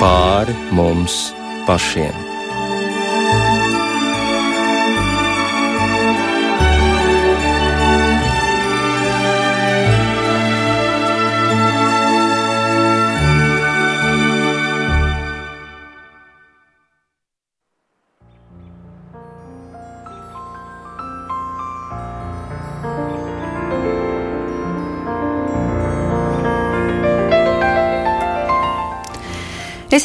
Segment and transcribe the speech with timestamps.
[0.00, 1.16] pāri mums
[1.66, 2.35] pašiem.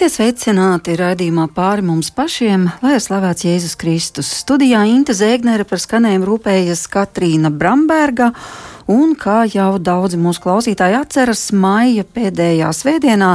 [0.02, 4.32] Esiet sveicināti raidījumā pāri mums pašiem, lai ir slavēts Jēzus Kristus.
[4.34, 8.32] Studijā Inte Zēgnere par skanējumu rūpējas Katrīna Bramberga.
[8.90, 13.30] Un, kā jau daudzi mūsu klausītāji atceras, maija pēdējā svētdienā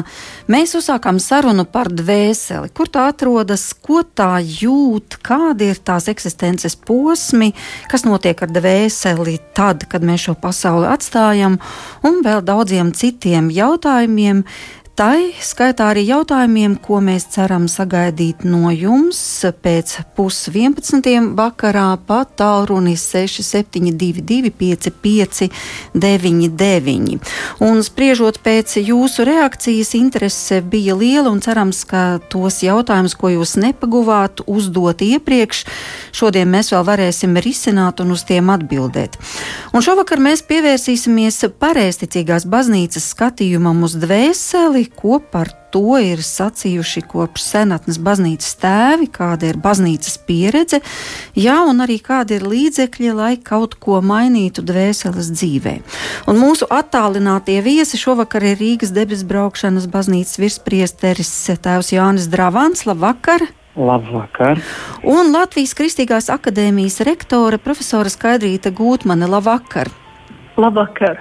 [0.51, 6.75] mēs uzsākām sarunu par dvēseli, kur tā atrodas, ko tā jūt, kādi ir tās eksistences
[6.75, 7.53] posmi,
[7.92, 11.61] kas notiek ar dvēseli tad, kad mēs šo pasauli atstājam,
[12.03, 14.42] un vēl daudziem citiem jautājumiem,
[14.97, 20.89] Tai skaitā arī jautājumiem, ko mēs ceram sagaidīt no jums pēc pusdienas
[21.36, 27.20] vakarā pa tālruni 6722, 559,
[27.67, 33.61] un spriežot pēc jūsu reakcijas, interese bija liela un cerams, ka tos jautājumus, ko jūs
[33.61, 35.69] nepaguvāt, uzdot iepriekš,
[36.17, 39.20] šodien mēs vēl varēsim risināt un uz tiem atbildēt.
[39.77, 47.42] Un šovakar mēs pievērsīsimies pareizticīgās baznīcas skatījumam uz dvēseli ko par to ir sacījuši kopš
[47.51, 50.81] senatnes baznīcas tēvi, kāda ir baznīcas pieredze,
[51.37, 55.75] jā, un arī kādi ir līdzekļi, lai kaut ko mainītu dvēseles dzīvē.
[56.31, 62.87] Un mūsu attālinātie viesi šovakar ir Rīgas debesu braukšanas baznīcas virspriesteris tēvs Jānis Dravans.
[62.89, 63.48] Labvakar!
[63.77, 64.62] Labvakar!
[65.05, 69.29] Un Latvijas Kristīgās akadēmijas rektore profesora Skaidrīta Gūtmane.
[69.29, 69.92] Labvakar!
[70.57, 71.20] Labvakar!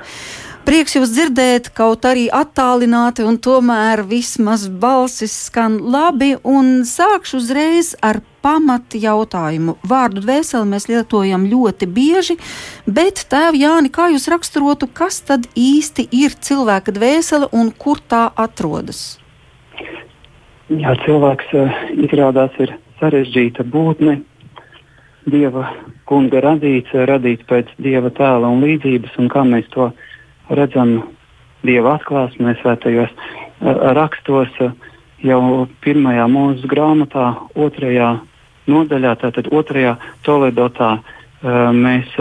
[0.65, 6.31] Prieks jūs dzirdēt, kaut arī attālināti, un tomēr vismaz balsis skan labi.
[6.89, 9.75] Sākšu uzreiz ar pamatu jautājumu.
[9.85, 12.37] Vārdu dvēseli mēs lietojam ļoti bieži,
[12.89, 18.23] bet tēvi Jāni, kā jūs raksturotu, kas tad īsti ir cilvēka dvēsele un kur tā
[18.33, 19.19] atrodas?
[20.73, 21.77] Jā, cilvēks uh,
[22.07, 22.73] izrādās ir
[23.03, 24.17] sarežģīta būtne.
[25.29, 25.69] Dieva
[26.09, 30.14] kunga radīts, radīts pēc dieva tēla un līdzības, un kā mēs to darām
[30.49, 31.01] redzam
[31.65, 33.09] Dieva atklāsmē, svētajos
[33.97, 34.51] rakstos,
[35.25, 35.41] jau
[35.81, 38.11] pirmajā mūža grāmatā, otrajā
[38.69, 39.95] nodaļā, tātad otrajā
[40.27, 40.99] toledotā,
[41.73, 42.11] mēs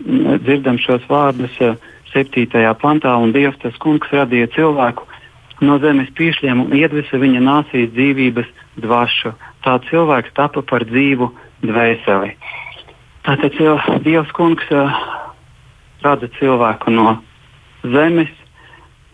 [0.00, 1.54] dzirdam šos vārdus
[2.10, 5.06] septītajā pantā, un Dievs tas kungs radīja cilvēku
[5.62, 8.50] no zemes pīšļiem un iedvesa viņa nācijas dzīvības
[8.82, 9.34] dvašu.
[9.64, 11.30] Tā cilvēks tapa par dzīvu
[11.62, 12.34] dvēseli.
[13.24, 13.54] Tātad
[14.04, 14.66] Dievs kungs
[16.04, 17.18] rada cilvēku no
[17.82, 18.32] zemes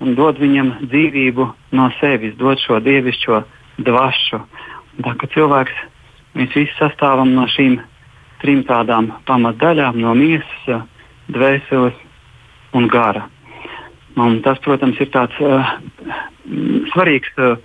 [0.00, 1.46] un dod viņam dzīvību
[1.76, 3.42] no sevis, dod šo dievišķo
[3.86, 4.40] dvašu.
[5.04, 5.76] Tā kā cilvēks,
[6.36, 7.78] mēs visi sastāvam no šīm
[8.40, 10.86] trim tādām pamatdaļām- no miesas,
[11.28, 11.96] dvēseles
[12.72, 13.28] un gara.
[14.16, 15.76] Un tas, protams, ir tāds uh,
[16.92, 17.56] svarīgs uh,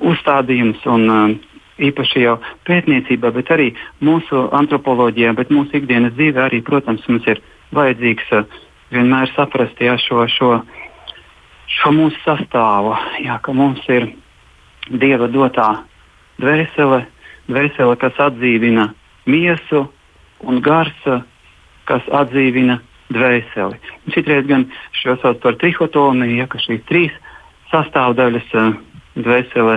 [0.00, 1.34] uzstādījums un uh,
[1.80, 3.70] īpaši jau pētniecībā, bet arī
[4.04, 7.40] mūsu antropoloģijā, bet mūsu ikdienas dzīvē arī, protams, mums ir
[7.76, 8.60] vajadzīgs uh,
[8.94, 10.50] vienmēr saprast jā, šo, šo,
[11.70, 14.10] šo mūsu sastāvu, jā, ka mums ir
[14.90, 15.68] Dieva dotā
[16.42, 17.04] dvēsele,
[17.46, 18.88] dvēsele kas atdzīvina
[19.30, 19.84] miesu,
[20.42, 21.04] un gars,
[21.86, 22.80] kas atdzīvina
[23.14, 23.78] dvēseli.
[23.78, 24.66] Un citreiz gan
[24.98, 27.14] šo sauc par trihotomiju, ja, ka šīs trīs
[27.70, 28.72] sastāvdaļas uh,
[29.20, 29.76] dvēsele,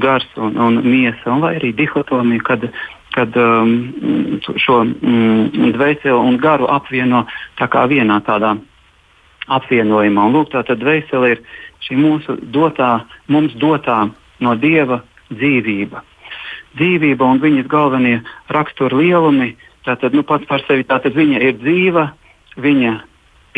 [0.00, 2.68] gars un, un miesa, un vai arī dihotomija, kad
[3.14, 7.24] kad um, šo mm, dvēseli un garu apvieno
[7.58, 8.56] tā kā vienā tādā
[9.48, 10.26] apvienojumā.
[10.28, 11.42] Un, lūk, tā tad dvēsele ir
[11.84, 12.90] šī mūsu dotā,
[13.32, 14.08] mums dotā
[14.44, 15.02] no Dieva
[15.32, 16.04] dzīvība.
[16.78, 18.18] Dzīvība un viņas galvenie
[18.52, 19.54] rakstura lielumi,
[19.88, 22.04] tātad nu, pats par sevi tātad viņa ir dzīva,
[22.60, 22.92] viņa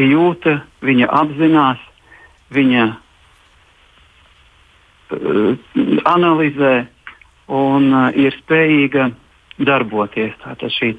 [0.00, 1.80] jūta, viņa apzinās,
[2.54, 2.84] viņa
[5.10, 5.52] uh,
[6.14, 6.74] analizē
[7.50, 9.10] un uh, ir spējīga
[9.66, 10.34] darboties.
[10.42, 10.92] Tātad šī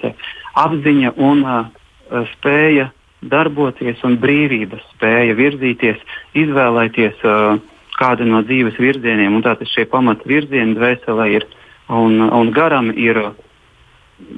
[0.61, 1.69] apziņa un uh,
[2.35, 2.89] spēja
[3.21, 6.01] darboties un brīvības spēja virzīties,
[6.37, 7.59] izvēlēties uh,
[7.99, 9.39] kādu no dzīves virzieniem.
[9.45, 11.47] Tātad šie pamata virzieni dvēselē ir
[11.89, 13.19] un, un garam ir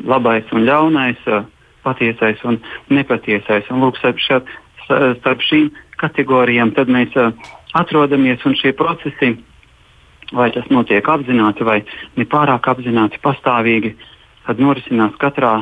[0.08, 1.48] labais un ļaunais, uh,
[1.84, 2.60] patiesais un
[2.92, 3.68] nepatiesais.
[3.72, 4.40] Un lūk, starp, šā,
[5.20, 7.31] starp šīm kategorijām mēs uh,
[7.74, 9.34] atrodamies un šie procesi,
[10.34, 11.81] vai tas notiek apzināti vai
[12.18, 13.94] ne pārāk apzināti, pastāvīgi,
[14.44, 15.54] uh, tad norisinās katrā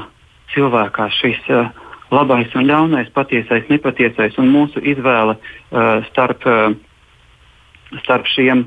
[0.54, 1.69] cilvēkā šis uh,
[2.12, 6.74] labais un ļaunais, patiesais, nepatiesais un mūsu izvēle uh, starp uh,
[8.04, 8.66] starp šiem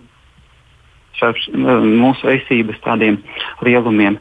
[1.14, 3.20] starp mūsu esības tādiem
[3.62, 4.18] lielumiem.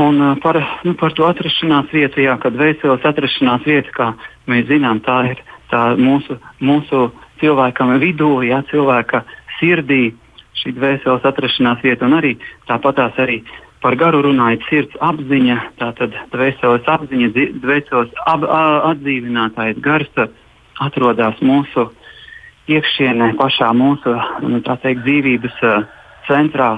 [0.00, 4.08] Un uh, par, nu, par to atrašanās vietu, jā, kad vēseles atrašanās vieta, kā
[4.48, 5.42] mēs zinām, tā ir
[5.72, 7.10] tā mūsu, mūsu
[7.40, 9.24] cilvēkam vidū, jā, cilvēka
[9.58, 10.14] sirdī,
[10.56, 12.08] šī dvēseles atrašanās vieta.
[12.08, 12.34] Un arī
[12.68, 13.42] tāpatās arī
[13.86, 17.28] par garu runājot, sirds apziņa, tātad dvēseles apziņa,
[17.62, 18.42] dvēseles ap,
[18.90, 20.10] atdzīvinātājs gars
[20.82, 21.84] atrodas mūsu
[22.66, 25.62] iekšienē, pašā mūsu nu, teikt, dzīvības
[26.26, 26.72] centrā,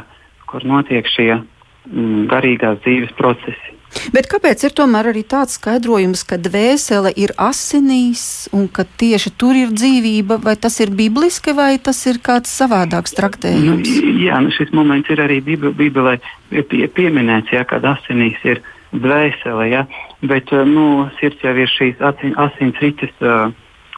[0.53, 3.78] kur notiek šie mm, garīgās dzīves procesi.
[4.13, 9.57] Bet kāpēc ir tomēr arī tāds skaidrojums, ka dvēsele ir asinīs un ka tieši tur
[9.57, 13.89] ir dzīvība, vai tas ir bibliski, vai tas ir kāds savādāks traktējums?
[13.89, 16.19] Nu, jā, nu šis moments ir arī Bībelē
[16.53, 18.63] pie, pieminēts, jā, kad asinīs ir
[18.93, 19.87] dvēsele, jā,
[20.29, 23.17] bet nu, sirds jau ir šīs asins rites.
[23.25, 23.51] Uh,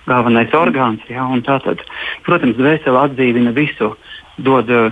[0.08, 1.02] galvenais orgāns.
[1.12, 1.84] Ja, tātad,
[2.26, 3.92] protams, dvēsele atdzīvina visu,
[4.42, 4.88] dod uh,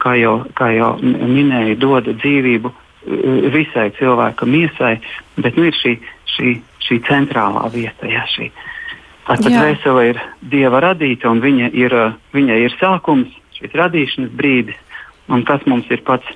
[0.00, 2.72] kā jau, kā jau minēju, dod dzīvību
[3.04, 4.98] visai cilvēka miesai,
[5.36, 5.96] bet nu, ir šī,
[6.34, 6.54] šī,
[6.86, 8.08] šī centrālā vieta.
[8.08, 8.50] Jā, šī.
[9.24, 10.20] Tātad vēsele ir
[10.52, 11.94] dieva radīta, un viņa ir,
[12.36, 14.80] viņa ir sākums, šis radīšanas brīdis,
[15.32, 16.28] un tas mums ir pats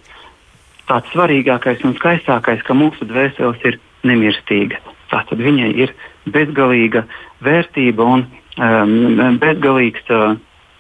[0.89, 3.77] tāds svarīgākais un skaistākais, ka mūsu dvēseles ir
[4.09, 4.81] nemirstīga.
[5.13, 5.93] Tātad viņai ir
[6.33, 7.05] bezgalīga
[7.45, 8.25] vērtība un
[8.57, 10.39] um, bezgalīgs uh,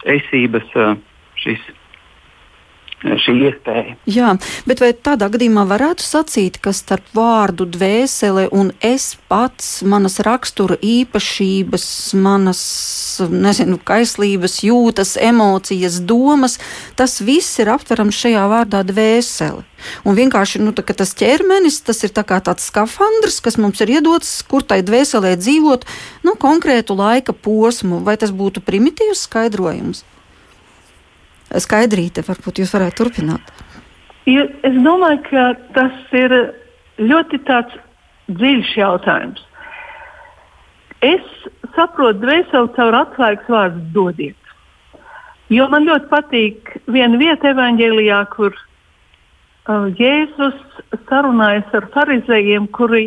[0.09, 0.97] esības uh,
[1.41, 1.61] šis
[3.03, 3.95] šī iespēja.
[4.11, 4.33] Jā,
[4.67, 10.79] bet vai tādā gadījumā varētu sacīt, ka starp vārdu dvēsele un es pats, manas rakstura
[10.83, 11.87] īpašības,
[12.19, 12.63] manas
[13.31, 16.59] nezinu, kaislības, jūtas, emocijas, domas,
[16.99, 19.65] tas viss ir aptverams šajā vārdā dvēsele.
[20.03, 24.41] Un vienkārši nu, tā, tas ķermenis, tas ir tā tāds skafandrs, kas mums ir iedots,
[24.43, 25.87] kur tai dvēselē dzīvot
[26.27, 30.03] nu, konkrētu laika posmu, vai tas būtu primitīvs skaidrojums?
[31.57, 33.53] Skaidrīte, varbūt jūs varētu turpināt.
[34.29, 36.35] Es domāju, ka tas ir
[37.01, 37.41] ļoti
[38.29, 39.45] dziļš jautājums.
[41.01, 41.25] Es
[41.77, 44.37] saprotu dvēseli caur atslēgas vārdu dodiet.
[45.49, 50.59] Jo man ļoti patīk viena vieta evanģēlijā, kur uh, Jēzus
[51.09, 53.07] sarunājas ar farizējiem, kuri,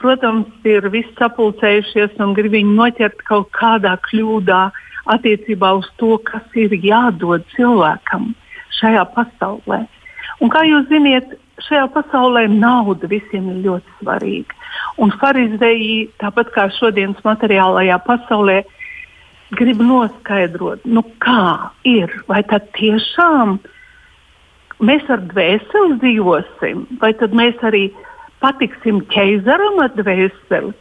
[0.00, 6.16] protams, ir visi sapulcējušies un grib viņu noķert kaut kādā kļūdā, uh, attiecībā uz to,
[6.26, 8.32] kas ir jādod cilvēkam
[8.78, 9.82] šajā pasaulē.
[10.42, 11.34] Un kā jūs zināt,
[11.66, 14.58] šajā pasaulē nauda visiem ir ļoti svarīga.
[15.02, 18.62] Un farizēji, tāpat kā šodienas materiālajā pasaulē,
[19.58, 23.58] grib noskaidrot, nu kā ir, vai tad tiešām
[24.82, 27.90] mēs ar dvēseli dzīvosim, vai tad mēs arī
[28.42, 30.72] patiksim ķeizaram ar dvēseli.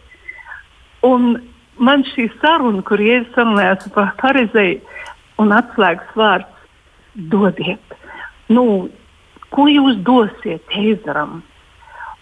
[1.05, 1.33] Un
[1.81, 4.79] man šī saruna, kur Jēzus sarunājās par pareizēju
[5.41, 6.67] un atslēgas vārds
[7.31, 7.95] dodiet.
[8.51, 8.89] Nu,
[9.51, 11.41] ko jūs dosiet ķēzaram?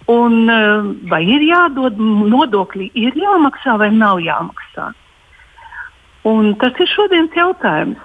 [0.10, 4.94] Un, eh, vai ir jādod nodokļi, ir jāmaksā vai nav jāmaksā?
[6.26, 8.02] Un tas ir šodienas jautājums.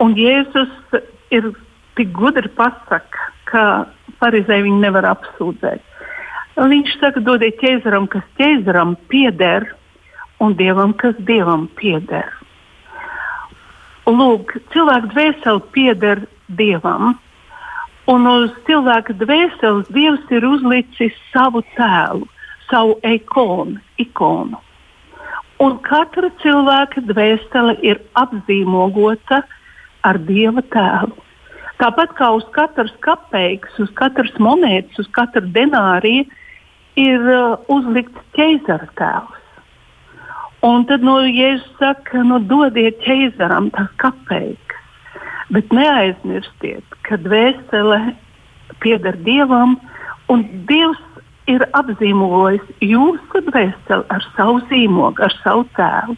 [0.00, 1.52] Un Jēzus ir
[1.96, 3.86] tik gudri pasakā, ka
[4.20, 5.80] pareizai viņu nevar apsūdzēt.
[6.56, 9.68] Viņš saka, dodiet ķēzaram, kas ķēzaram pieder,
[10.42, 12.26] un dievam, kas dievam pieder.
[14.10, 16.24] Lūk, cilvēka dvēsele pieder
[16.58, 17.14] dievam,
[18.10, 22.26] un uz cilvēka dvēseles dievs ir uzlicis savu tēlu,
[22.70, 23.78] savu ikonu.
[24.02, 24.58] ikonu.
[25.62, 29.44] Un katra cilvēka dvēsele ir apzīmogota
[30.02, 31.14] ar dieva tēlu.
[31.78, 36.26] Tāpat kā uz katras kapeikas, uz katras monētas, uz katra denārija
[36.98, 39.41] ir uh, uzlikts ķeizara tēls.
[40.62, 45.16] Un tad no Jēzus saka, nu, dodiet ķeizaram tās kapeikas,
[45.50, 47.98] bet neaizmirstiet, ka dvēsele
[48.82, 49.74] pieder Dievam,
[50.30, 51.02] un Dievs
[51.50, 56.14] ir apzīmojis jūsu dvēseli ar savu zīmogu, ar savu tēlu.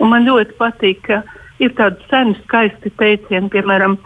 [0.00, 1.22] Un man ļoti patīk, ka
[1.62, 3.98] ir tādi seni skaisti teicieni, piemēram,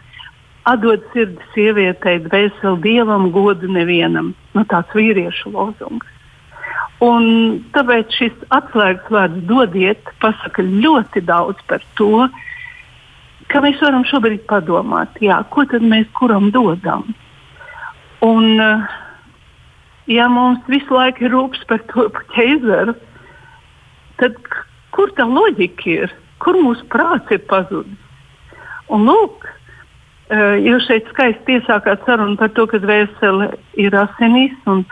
[0.68, 4.34] atdod sirdi sievietei, dvēseli dievam, godu nevienam.
[4.52, 6.13] Nu, tāds vīriešu lozungs.
[7.02, 7.24] Un
[7.74, 12.28] tāpēc šis atslēgas vārds dodiet pasaka ļoti daudz par to,
[13.50, 17.08] ka mēs varam šobrīd padomāt, jā, ko tad mēs kuram dodam.
[18.24, 18.60] Un,
[20.06, 22.94] ja mums visu laiku ir rūpes par to ķēzaru,
[24.22, 24.38] tad
[24.94, 26.14] kur tā loģika ir?
[26.42, 28.00] Kur mūsu prāts ir pazudis?
[28.92, 29.46] Un lūk,
[30.64, 34.84] jūs šeit skaisti iesākāt sarunu par to, ka dvēsele ir asinīs un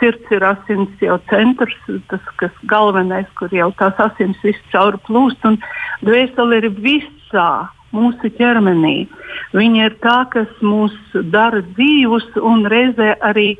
[0.00, 1.76] sirds ir asins jau centrs,
[2.10, 5.60] tas kas galvenais, kur jau tās asins viss cauri plūst, un
[6.06, 7.50] dvēsele ir visā
[7.94, 9.08] mūsu ķermenī.
[9.56, 10.96] Viņa ir tā, kas mūs
[11.32, 13.54] dara dzīvus un reizē arī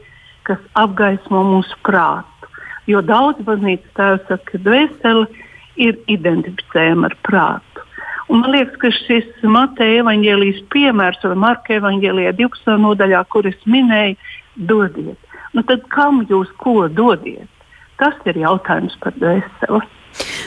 [0.48, 2.50] kas apgaismo mūsu prātu.
[2.90, 5.26] Jo daudz baznīcas tēvs saka, ka dvēsele
[5.80, 7.86] ir identificējama ar prātu.
[8.30, 12.76] Un man liekas, ka šis Mateja evaņģēlijas piemērs vai Marka evaņģēlijā 12.
[12.84, 14.14] nodaļā, kur es minēju,
[14.70, 15.29] dodiet.
[15.56, 17.48] Nu tad kam jūs ko dodiet?
[18.00, 19.80] Tas ir jautājums par dvēseli.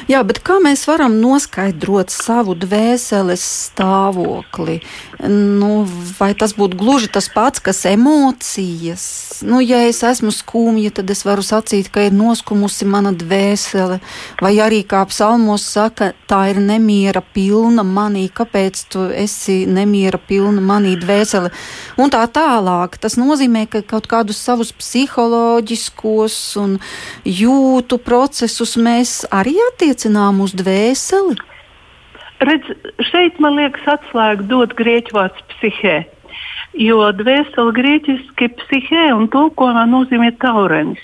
[0.04, 4.82] Jā, bet kā mēs varam noskaidrot savu dvēseles stāvokli?
[5.24, 5.86] Nu,
[6.18, 9.06] vai tas būtu gluži tas pats, kas emocijas?
[9.48, 14.02] Nu, ja es esmu skumja, tad es varu sacīt, ka ir noskumusi mana dvēsele.
[14.44, 20.60] Vai arī, kā psalmos saka, tā ir nemiera pilna manī, kāpēc tu esi nemiera pilna
[20.60, 21.54] manī dvēsele?
[21.96, 23.00] Un tā tālāk.
[23.00, 26.76] Tas nozīmē, ka kaut kādus savus psiholoģiskos un
[27.24, 31.38] jūtu procesus mēs arī attiecinām uz dvēseli.
[32.44, 32.74] Redz,
[33.12, 36.02] šeit man liekas, atslēga dod grieķu vārds psihē.
[36.80, 41.02] Jo dvēsele grieķiski psihē un tulkojumā nozīmē taurenis.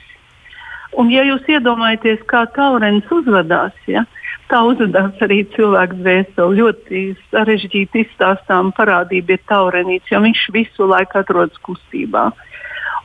[0.98, 4.04] Un, ja jūs iedomājaties, kā taurenis uzvedās, ja,
[4.50, 6.58] tā uzvedās arī cilvēks dvēsele.
[6.60, 12.30] Ļoti sarežģīti izstāstām parādība ir taurenīts, jo viņš visu laiku atrodas kustībā.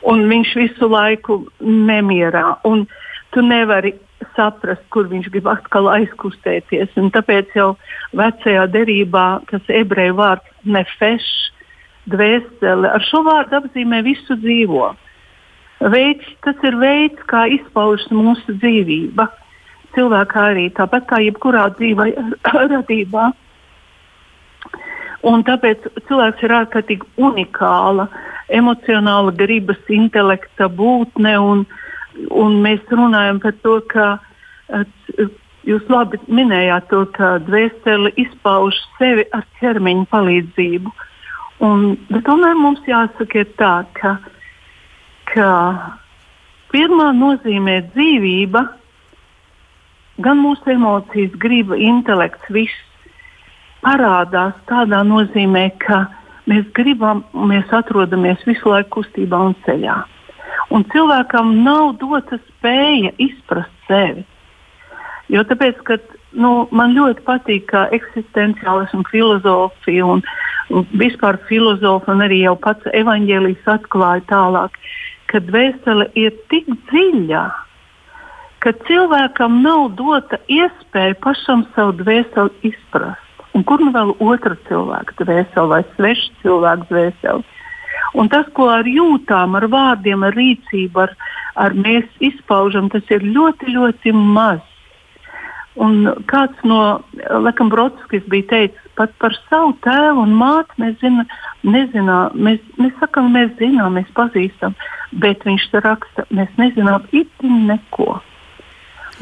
[0.09, 2.57] Un viņš visu laiku nemierā.
[2.67, 2.87] Un
[3.33, 3.93] tu nevari
[4.35, 6.93] saprast, kur viņš grib atkal aizkustēties.
[6.99, 7.73] Un tāpēc jau
[8.15, 11.25] vecajā derībā tas ebreju vārds nefeš,
[12.11, 14.91] dvēsele, ar šo vārdu apzīmē visu dzīvo.
[15.91, 19.27] Veids, tas ir veids, kā izpaužas mūsu dzīvība.
[19.95, 22.11] Cilvēkā arī tāpat kā jebkurā dzīvā
[22.73, 23.31] radībā.
[25.25, 28.05] Un tāpēc cilvēks ir ārkārtīgi unikāla,
[28.53, 31.33] emocionāla, gribas, intelekta būtne.
[31.41, 31.84] Un, uh,
[32.31, 34.85] un mēs runājam par to, ka uh,
[35.65, 40.93] jūs labi minējāt to, ka dvēsele izpauž sevi ar ķermeņa palīdzību.
[41.65, 41.85] Un,
[42.27, 44.15] tomēr mums jāsaka tā, ka,
[45.31, 45.51] ka
[46.73, 48.65] pirmā nozīmē dzīvība,
[50.25, 52.83] gan mūsu emocijas, griba, intelekts, viss
[53.85, 56.05] parādās tādā nozīmē, ka
[56.49, 60.03] mēs gribam, mēs atrodamies visu laiku kustībā un ceļā
[60.75, 64.25] un cilvēkam nav dota spēja izprast sevi.
[65.31, 65.97] Jo tāpēc, ka
[66.37, 70.21] nu, man ļoti patīk, kā eksistenciālisma filozofija un,
[70.69, 74.77] un vispār filozofija, un arī jau pats evaņģēlijs atklāja tālāk,
[75.31, 77.45] ka dvēsele ir tik dziļa,
[78.61, 83.21] ka cilvēkam nav dota iespēja pašam savu dvēseli izprast.
[83.55, 87.54] Un kur nu vēl otra cilvēka dvēsele vai sveša cilvēka dvēsele?
[88.13, 91.15] Un tas, ko ar jūtām, ar vārdiem, ar rīcību, ar,
[91.55, 94.61] ar mēs izpaužam, tas ir ļoti, ļoti maz.
[95.75, 97.01] Un kāds no
[97.43, 101.27] Lekam Brodskis bija teicis, pat par savu tēvu un māti mēs zinām,
[101.67, 104.77] nezinām, mēs, mēs sakām, mēs zinām, mēs pazīstam,
[105.19, 108.21] bet viņš raksta, mēs nezinām itin neko.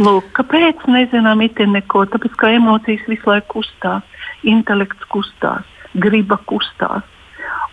[0.01, 2.05] Lūk, kāpēc nezinām itin neko?
[2.09, 7.12] Tāpēc, ka emocijas visu laiku kustās, intelekts kustās, griba kustās.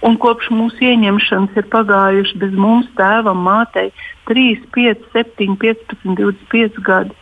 [0.07, 3.91] Un kopš mūsu ieņemšanas ir pagājuši bez mums, tēvam, mātei,
[4.31, 7.13] 3, 5, 7, 15, 25 gadi.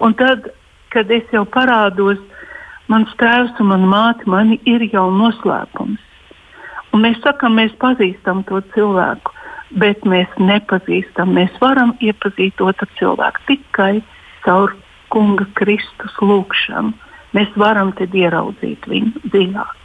[0.00, 0.48] Un tad,
[0.94, 2.20] kad es jau parādos,
[2.88, 6.00] mans tēvs un mana māte mani ir jau noslēpums.
[6.94, 9.32] Un mēs sakām, mēs pazīstam to cilvēku,
[9.82, 11.34] bet mēs nepazīstam.
[11.36, 13.94] Mēs varam iepazīt otru cilvēku tikai
[14.46, 14.76] caur
[15.12, 16.94] Kunga Kristus lūgšanu.
[17.34, 19.83] Mēs varam tad ieraudzīt viņu dziļāk.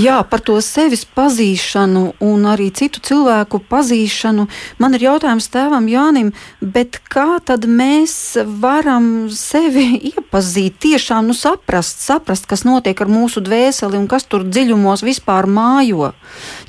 [0.00, 4.46] Jā, par to sevis pazīšanu un arī citu cilvēku pazīšanu.
[4.82, 12.02] Man ir jautājums tēvam Jānim, bet kā tad mēs varam sevi iepazīt, tiešām nu, saprast,
[12.04, 16.12] saprast, kas notiek ar mūsu dvēseli un kas tur dziļumos vispār mājo?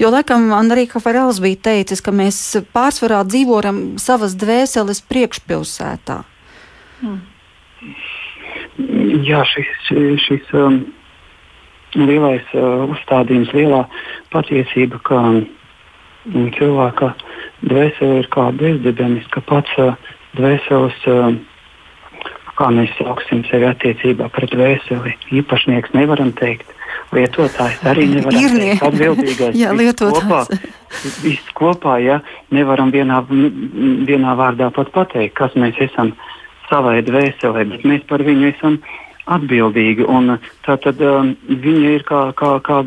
[0.02, 2.42] Jo, laikam, Andrija Farels bija teicis, ka mēs
[2.76, 6.22] pārsvarā dzīvojam savas dvēseles priekšpilsētā.
[7.02, 7.24] Hmm.
[9.26, 9.90] Jā, šis,
[10.26, 10.82] šis um,
[11.96, 13.86] lielais uh, uzstādījums, lielā
[14.34, 15.42] patiesība, ka um,
[16.58, 17.14] cilvēka
[17.66, 19.96] dvēsele ir kā bezdibenis, ka pats uh,
[20.38, 21.36] dvēseles, uh,
[22.56, 26.72] kā mēs sauksim sevi attiecībā pret dvēseli, īpašnieks nevaram teikt.
[27.16, 29.58] Lietotājs arī nevar būt atbildīgais.
[29.62, 30.24] Jā, lietotājs.
[30.26, 30.42] Kopā,
[31.26, 32.20] viss kopā, ja
[32.56, 36.16] nevaram vienā, vienā vārdā pat pateikt, kas mēs esam
[36.70, 38.80] savai dvēselē, bet mēs par viņu esam
[39.26, 40.06] atbildīgi.
[40.08, 42.82] Un, tātad um, viņa ir kā, kā, kā,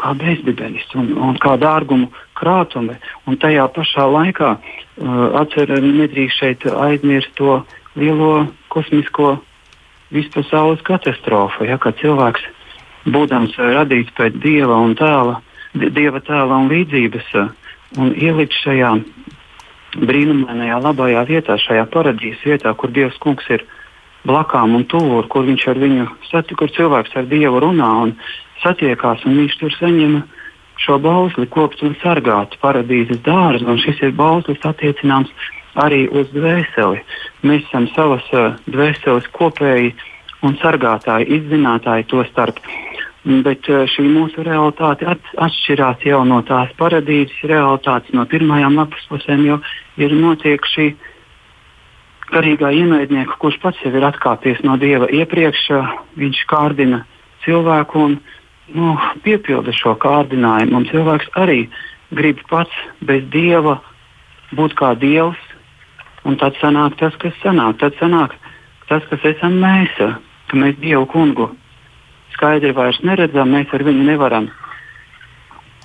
[0.00, 2.98] kā bezdibenis un, un kā dārgumu krātume.
[3.26, 7.60] Un tajā pašā laikā uh, atcer, nedrīkst šeit aizmirst to
[7.96, 9.36] lielo kosmisko
[10.14, 12.44] vispasaules katastrofu, ja, kad cilvēks
[13.10, 15.40] būdams radīts pēc dieva un tēla,
[15.74, 17.32] dieva tēla un līdzības,
[17.98, 18.92] un ielikt šajā
[19.96, 23.64] brīnumainajā labajā vietā, šajā paradīzes vietā, kur Dievs kungs ir
[24.26, 28.16] blakām un tuvu, kur viņš ar viņu satiek, kur cilvēks ar Dievu runā un
[28.62, 30.18] satiekās, un viņš tur saņem
[30.82, 35.32] šo bausli, kopt un sargāt paradīzes dārzu, un šis ir bauslis attiecināms
[35.80, 37.00] arī uz dvēseli.
[37.46, 39.94] Mēs esam savas uh, dvēseles kopēji
[40.46, 42.60] un sargātāji, izzinātāji to starp.
[43.26, 49.08] Bet uh, šī mūsu realitāte at, atšķirās jau no tās paradīzes realitātes, no pirmajām lapas
[49.10, 49.60] pusēm, jo
[50.00, 50.92] ir notiek šī
[52.32, 55.66] garīgā ienaidnieka, kurš pats jau ir atkāpies no dieva iepriekš,
[56.18, 57.04] viņš kārdina
[57.44, 58.16] cilvēku un
[58.74, 60.80] nu, piepilda šo kārdinājumu.
[60.80, 61.66] Un cilvēks arī
[62.16, 63.78] grib pats bez dieva
[64.56, 65.38] būt kā dievs,
[66.26, 67.78] Un tad sanāk tas, kas sanāk.
[67.78, 68.34] Tad sanāk
[68.90, 69.94] tas, kas esam mēs,
[70.50, 71.52] ka mēs Dievu kungu
[72.34, 74.48] skaidri vairs neredzam, mēs ar viņu nevaram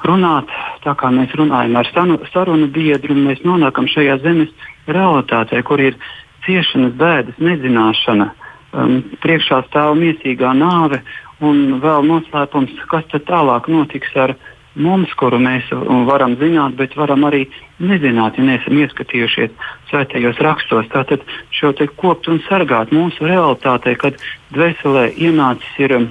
[0.01, 0.49] runāt
[0.81, 1.91] tā, kā mēs runājam ar
[2.33, 3.15] sarunu biedru.
[3.15, 4.49] Mēs nonākam šajā zemes
[4.89, 5.99] realitātē, kur ir
[6.45, 8.31] ciešanas, bēdas, nezināšana,
[8.73, 11.01] um, priekšā stāv miesīgā nāve
[11.41, 14.35] un vēl noslēpums, kas tad tālāk notiks ar
[14.75, 15.67] mums, kuru mēs
[16.07, 17.43] varam zināt, bet varam arī
[17.83, 19.51] nezināt, ja neesam ieskatījušies
[19.89, 20.87] svētajos rakstos.
[20.93, 24.19] Tātad šo te kopt un sargāt mūsu realitātei, kad
[24.55, 26.07] dvēselē ienācis ir um,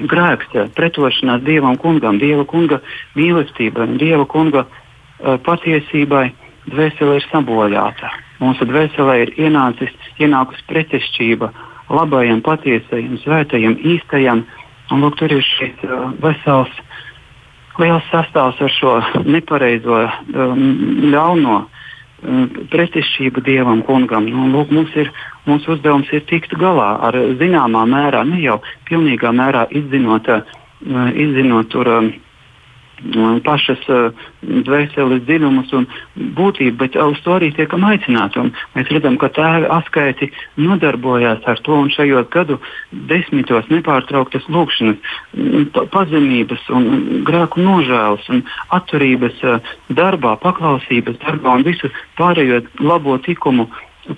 [0.00, 2.80] grēks, pretošanās Dievam kungam, Dieva kunga
[3.16, 6.30] mīlestībai, Dieva kunga uh, patiesībai,
[6.68, 8.10] dvēsele ir sabojāta.
[8.40, 11.50] Mūsu dvēselē ir ienācis, ienākusi pretestība
[11.90, 14.44] labajam, patiesajam, svētajam, īstajam,
[14.90, 16.72] un lūk, tur ir šis uh, vesels
[17.80, 20.02] liels sastāvs ar šo nepareizo,
[20.34, 20.64] um,
[21.12, 24.28] ļauno um, pretešķību dievam, kungam.
[24.28, 25.12] Nu, lūk, mums ir,
[25.48, 31.72] mūsu uzdevums ir tikt galā ar zināmā mērā, ne jau pilnīgā mērā izzinot, uh, izzinot
[31.72, 31.94] tur.
[32.00, 32.12] Um,
[33.44, 33.80] pašas
[34.42, 35.86] dvēseles dziļumus un
[36.36, 38.40] būtību, bet uz to arī tiekam aicināti.
[38.40, 42.58] Un mēs redzam, ka tēvi askaiti nodarbojās ar to un šajos gadu
[42.90, 44.96] desmitos nepārtrauktas lūkšanas,
[45.92, 48.44] pazemības un grēku nožēlas un
[48.76, 49.40] atturības
[49.88, 53.68] darbā, paklausības darbā un visu pārējo labo tikumu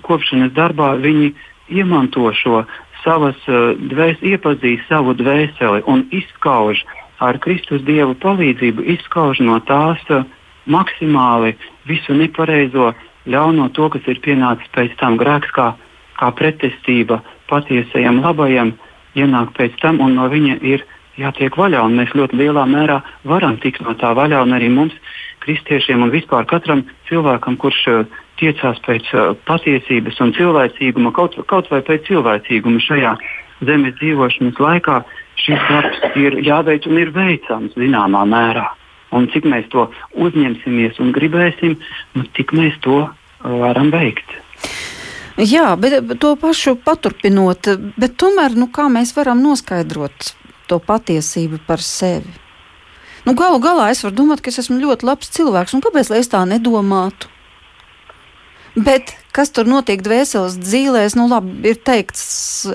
[0.03, 1.33] kopšanas darbā viņi
[1.73, 2.65] iemanto šo
[3.03, 9.59] savas uh, dvēs, iepazīst savu dvēseli un izskauž uh, ar Kristus Dieva palīdzību izskauž no
[9.67, 10.25] tās uh,
[10.65, 11.55] maksimāli
[11.89, 12.93] visu nepareizo,
[13.27, 15.73] ļauno to, kas ir pienācis pēc tam grēks, kā,
[16.19, 18.73] kā pretestība patiesajam labajam,
[19.15, 20.83] ienāk pēc tam un no viņa ir
[21.19, 21.83] jātiek vaļā.
[21.93, 24.95] Mēs ļoti lielā mērā varam tikt no tā vaļā, un arī mums,
[25.43, 31.69] kristiešiem un vispār katram cilvēkam, kurš uh, tiecās pēc uh, patiesības un cilvēcīguma, kaut, kaut
[31.71, 33.15] vai pēc cilvēcīguma šajā
[33.63, 35.03] zemes dzīvošanas laikā,
[35.43, 38.69] šis darbs ir jāveic un ir veicams zināmā mērā.
[39.13, 39.85] Un cik mēs to
[40.17, 41.75] uzņemsimies un gribēsim,
[42.17, 43.11] nu, tik mēs to uh,
[43.43, 44.39] varam veikt.
[45.37, 50.33] Jā, bet to pašu paturpinot, bet tomēr nu, kā mēs varam noskaidrot
[50.69, 52.29] to patiesību par sevi?
[53.23, 56.29] Nu, galu galā es varu domāt, ka es esmu ļoti labs cilvēks, un kāpēc es
[56.29, 57.29] tā nedomātu?
[58.75, 61.15] Bet kas tur notiek dvēseles dzīvēs?
[61.17, 62.23] Nu, labi, ir teikts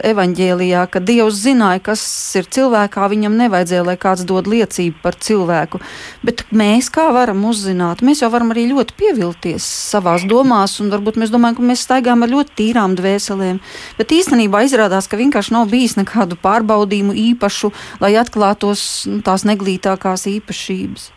[0.04, 2.02] evanģēlijā, ka Dievs zināja, kas
[2.38, 3.06] ir cilvēkā.
[3.12, 5.80] Viņam nevajadzēja, lai kāds dod liecību par cilvēku.
[6.26, 8.02] Bet mēs kā varam uzzināt?
[8.04, 12.26] Mēs jau varam arī ļoti pievilties savās domās, un varbūt mēs domājam, ka mēs staigājam
[12.26, 13.60] ar ļoti tīrām dvēselēm.
[14.00, 17.70] Bet īstenībā izrādās, ka vienkārši nav bijis nekādu pārbaudījumu īpašu,
[18.02, 21.12] lai atklātos nu, tās neglītākās īpašības.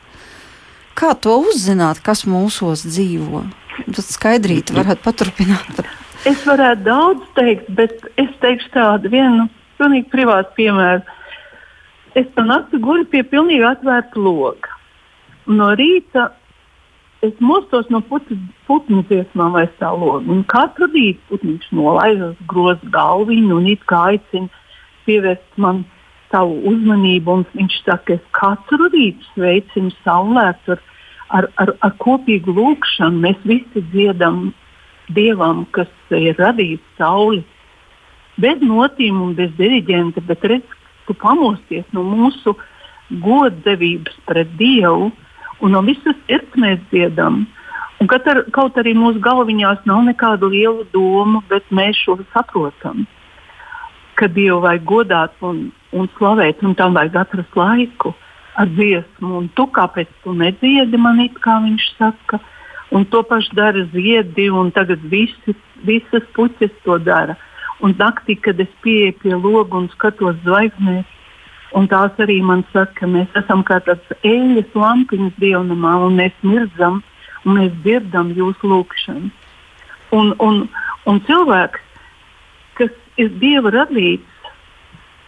[1.01, 3.47] Kā to uzzināt, kas mūsos dzīvo?
[4.01, 5.81] Skaidrīt, varētu paturpināt.
[6.27, 9.47] Es varētu daudz teikt, bet es teikšu tādu vienu
[9.79, 11.01] pilnīgi privātu piemēru.
[12.19, 14.75] Es pa nakti guļu pie pilnīgi atvērta loga.
[15.47, 16.27] No rīta
[17.25, 20.25] es mostos no putnu dziesmām vai tā loga.
[20.29, 24.49] Un katru rītu putniņš nolaižas grozu galviņu un it kā aicina
[25.07, 25.83] pievērst man
[26.31, 27.41] savu uzmanību.
[27.55, 30.83] Viņš saka, es katru rītu sveicinu saulētu ar
[31.37, 34.51] ar, ar, ar kopīgu lūgšanu mēs visi dziedam
[35.11, 37.41] Dievam, kas ir radījis sauli.
[38.39, 42.55] Bez notīm un bez diriģenta, bet redz, tu pamosties no mūsu
[43.23, 45.09] goddevības pret Dievu
[45.61, 47.43] un no visas sirds mēs dziedam.
[48.01, 53.03] Un kaut, ar, kaut arī mūsu galviņās nav nekādu lielu domu, bet mēs šo saprotam,
[54.17, 58.15] ka Dievu vajag godāt un, un slavēt, un tam vajag atrast laiku
[58.59, 62.41] ar dziesmu, un tu kāpēc tu nedziedi man it kā viņš saka.
[62.91, 65.55] Un to pašu dara ziedi, un tagad visi,
[65.87, 67.37] visas puķes to dara.
[67.79, 71.07] Un naktī, kad es pieeju pie loga un skatos zvaigznēs,
[71.71, 76.33] Un tās arī man saka, ka mēs esam kā tāds eļļas lampiņas dievnamā, un mēs
[76.43, 76.99] mirdzam,
[77.45, 79.31] un mēs dzirdam jūsu lūgšanu.
[80.17, 80.65] Un, un,
[81.07, 81.85] un cilvēks,
[82.75, 84.27] kas ir dieva radīts,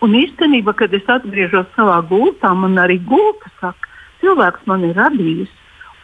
[0.03, 3.89] un īstenībā, kad es atgriežos savā gultā, man arī gulta saka,
[4.23, 5.51] cilvēks man ir radījis,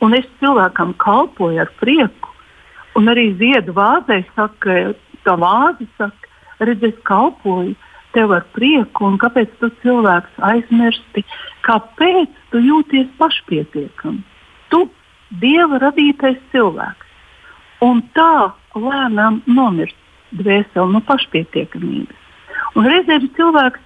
[0.03, 2.33] un es cilvēkam kalpoju ar prieku.
[2.97, 4.79] Un arī ziedu vāzē saka,
[5.27, 6.31] tā vāze saka,
[6.63, 7.75] redz, es kalpoju
[8.15, 11.23] tev ar prieku, un kāpēc tu cilvēks aizmirsti,
[11.67, 14.25] kāpēc tu jūties pašpietiekams?
[14.73, 14.85] Tu,
[15.29, 17.05] Dieva radītais cilvēks.
[17.85, 19.95] Un tā lēnām nomirst
[20.33, 22.17] dvēseli no pašpietiekamības.
[22.77, 23.85] Un reizēm cilvēks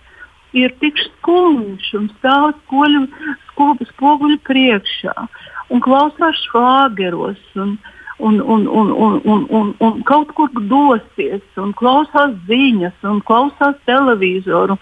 [0.53, 3.07] ir tik skumjš un stāv skoļu,
[3.51, 5.15] skolas spoguļu priekšā
[5.73, 7.41] un klausās švāgeros.
[7.57, 7.77] Un,
[8.23, 13.79] un, un, un, un, un, un, un kaut kur dosies, un klausās ziņas, un klausās
[13.89, 14.77] televizoru,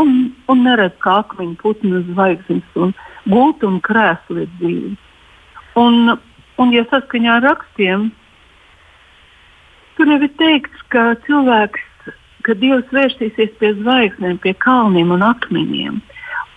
[0.00, 0.12] un,
[0.52, 2.92] un neredz kā akmeņu putnu zvaigznes, un
[3.30, 4.92] gultu un krēslu ir dzīvi.
[5.80, 6.14] Un,
[6.60, 8.10] un, ja saskaņā ar rakstiem,
[9.96, 11.82] tur jau ir teikts, ka cilvēks,
[12.44, 16.00] ka Dievs vērsīsies pie zvaigznēm, pie kalniem un akmeņiem.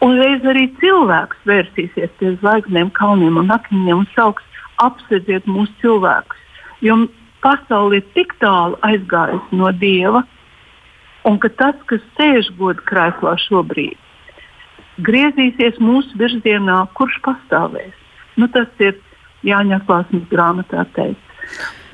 [0.06, 4.46] Un reiz arī cilvēks vērsīsies pie zvaigznēm, kalniem un akmeņiem un sauks
[4.84, 6.44] apsvedziet mūsu cilvēkus.
[6.86, 7.00] Jo
[7.42, 10.24] pasaule ir tik tālu aizgājusi no dieva,
[11.28, 13.98] un ka tas, kas sēž godu krēslā šobrīd,
[15.08, 17.96] griezīsies mūsu virzienā, kurš pastāvēs.
[18.38, 18.98] Nu, tas ir
[19.46, 21.24] Jāņa Klāsnes grāmatā teikts.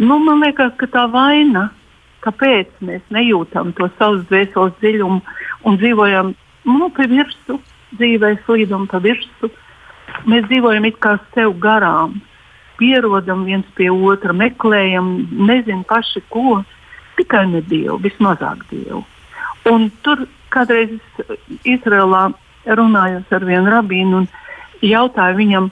[0.01, 1.69] Nu, man liekas, ka tā vaina,
[2.23, 5.19] kāpēc mēs nejūtam to savus dvēseles dziļumu
[5.67, 6.33] un dzīvojam
[6.69, 7.59] nu, pa virsmu,
[7.99, 9.49] dzīvē slīdam pa virsmu,
[10.29, 12.21] mēs dzīvojam it kā sev garām
[12.79, 15.11] pierodam viens pie otra, meklējam,
[15.47, 16.61] nezinu paši ko,
[17.17, 19.03] tikai ne dievu, vismazāk dievu.
[19.69, 20.95] Un tur kādreiz
[21.63, 22.25] Izrēlā
[22.65, 24.27] runājot ar vienu rabīnu un
[24.83, 25.69] jautāju viņam,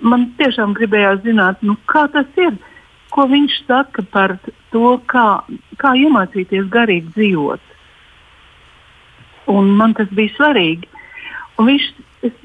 [0.00, 2.56] man tiešām gribējās zināt, nu, kā tas ir,
[3.12, 4.38] ko viņš saka par
[4.72, 5.26] to, kā,
[5.80, 7.68] kā iemācīties garīgi dzīvot.
[9.52, 10.88] Un man tas bija svarīgi.
[11.58, 11.88] Un viņš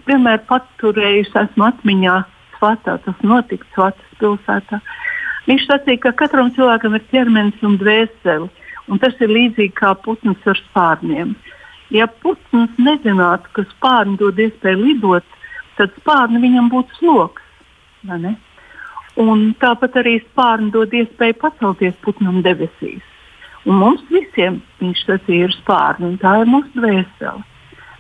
[0.09, 2.17] vienmēr paturējis esmu atmiņā
[2.57, 4.79] Svatā, tas notika Svatas pilsētā.
[5.47, 8.49] Viņš sacīja, ka katram cilvēkam ir ķermenis un dvēseli,
[8.89, 11.35] un tas ir līdzīgi kā putns ar spārniem.
[11.93, 15.37] Ja putns nezinātu, ka spārni dod iespēju lidot,
[15.77, 17.45] tad spārni viņam būtu sloks.
[19.17, 23.05] Un tāpat arī spārni dod iespēju pacelties putnam debesīs.
[23.67, 27.41] Un mums visiem viņš sacīja, ir spārni, un tā ir mūsu dvēsele.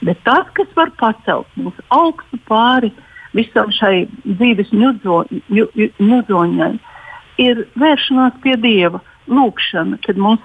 [0.05, 2.91] Bet tas, kas var pacelt mūs augstu pāri
[3.35, 6.71] visam šai dzīves ņudzoņai,
[7.41, 10.43] ir vēršanās pie Dieva, lūkšana, kad mums,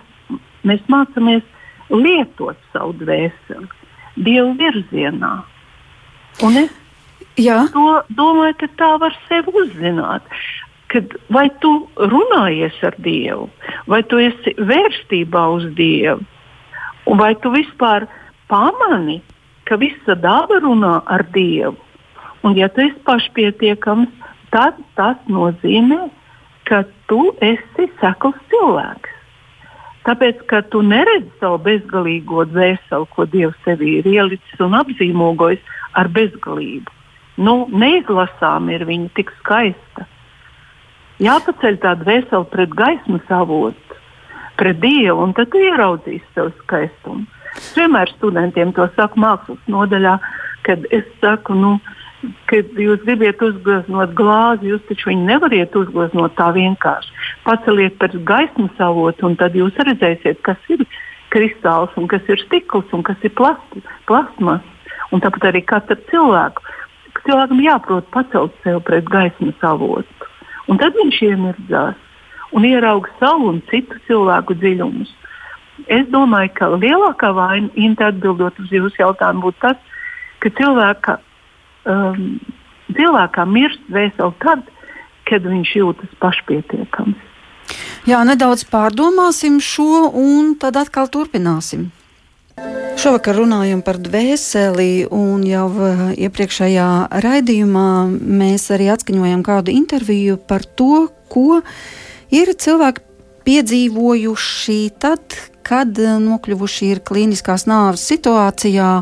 [0.67, 1.45] mēs mācāmies
[1.93, 3.69] lietot savu dvēseli
[4.17, 5.35] Dieva virzienā.
[6.45, 6.73] Un es
[7.41, 7.65] Jā.
[7.73, 10.27] to domāju, ka tā var sevi uzzināt.
[10.93, 13.47] Kad, vai tu runājies ar Dievu,
[13.89, 16.21] vai tu esi vērstībā uz Dievu,
[17.17, 18.05] vai tu vispār
[18.53, 19.23] pamani,
[19.65, 21.79] ka visa daba runā ar Dievu?
[22.43, 24.13] Un, ja tu esi pašpietiekams,
[24.53, 26.11] tad tas nozīmē,
[26.69, 29.13] ka tu esi sekls cilvēks.
[30.03, 35.63] Tāpēc, ka tu neredzi savu bezgalīgo dvēseli, ko Dievs sevī ir ielicis un apzīmogojis
[35.97, 36.91] ar bezgalību.
[37.41, 40.07] Nu, neizlasām ir viņa tik skaista.
[41.23, 43.99] Jāpaceļ tā dvēsele pret gaismas avotu,
[44.59, 47.25] pret Dievu, un tad tu ieraudzīsi savu skaistumu.
[47.57, 50.17] Es vienmēr studentiem to saku mākslas nodaļā,
[50.67, 51.77] kad es saku, nu,
[52.51, 57.17] kad jūs gribat uzgleznot glāzi, jūs taču viņu nevariet uzgleznot tā vienkārši.
[57.47, 60.85] Paceliet pēc gaismas avotu, un tad jūs redzēsiet, kas ir
[61.33, 64.65] kristāls, un kas ir stikls, un kas ir plast, plasmas.
[65.13, 66.71] Un tāpat arī katram cilvēkam.
[67.27, 70.31] Cilvēkam jāprot pacelt sev pret gaismas avotu.
[70.71, 71.99] Un tad viņš iemirdzās
[72.53, 75.11] un ieraudzīja savu un citu cilvēku dziļumus.
[75.91, 77.71] Es domāju, ka lielākā vaina,
[78.07, 79.79] atbildot uz jūsu jautājumu, būtu tas,
[80.43, 81.17] ka cilvēka
[81.89, 82.39] um,
[82.97, 84.67] cilvēkam mirst vēseli tad,
[85.29, 87.29] kad viņš jūtas pašpietiekams.
[88.09, 91.91] Jā, nedaudz pārdomāsim šo un tad atkal turpināsim.
[93.03, 96.89] Šovakar runājam par dvēseli, un jau uh, iepriekšējā
[97.25, 101.63] raidījumā mēs arī atskaņojam kādu interviju par to, ko
[102.31, 103.03] ir cilvēki
[103.49, 108.93] piedzīvojuši tad, kad uh, nokļuvuši ir klīniskās nāves situācijā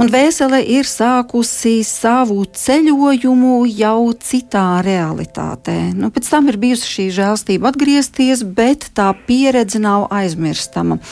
[0.00, 5.76] un vēsele ir sākusi savu ceļojumu jau citā realitātē.
[5.92, 11.02] Nu, pēc tam ir bijusi šī žēlstība atgriezties, bet tā pieredze nav aizmirstama.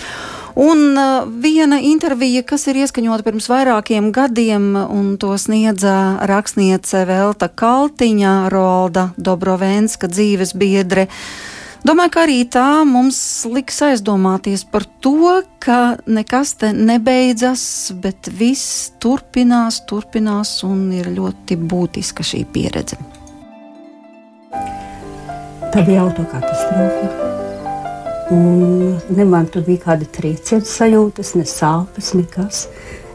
[0.58, 7.46] Un uh, viena intervija, kas ir ieskaņota pirms vairākiem gadiem, un to sniedza rakstniece Velta
[7.46, 11.06] Kaltiņa, Rolda Dobrovenska dzīves biedre.
[11.86, 17.62] Domāju, ka arī tā mums liks aizdomāties par to, ka nekas te nebeidzas,
[18.02, 22.98] bet viss turpinās, turpinās un ir ļoti būtiska šī pieredze.
[25.70, 27.27] Tā bija autokatastrofa.
[28.30, 32.66] Un ne man tur bija kāda trieciena sajūtas, ne sāpes, nekas.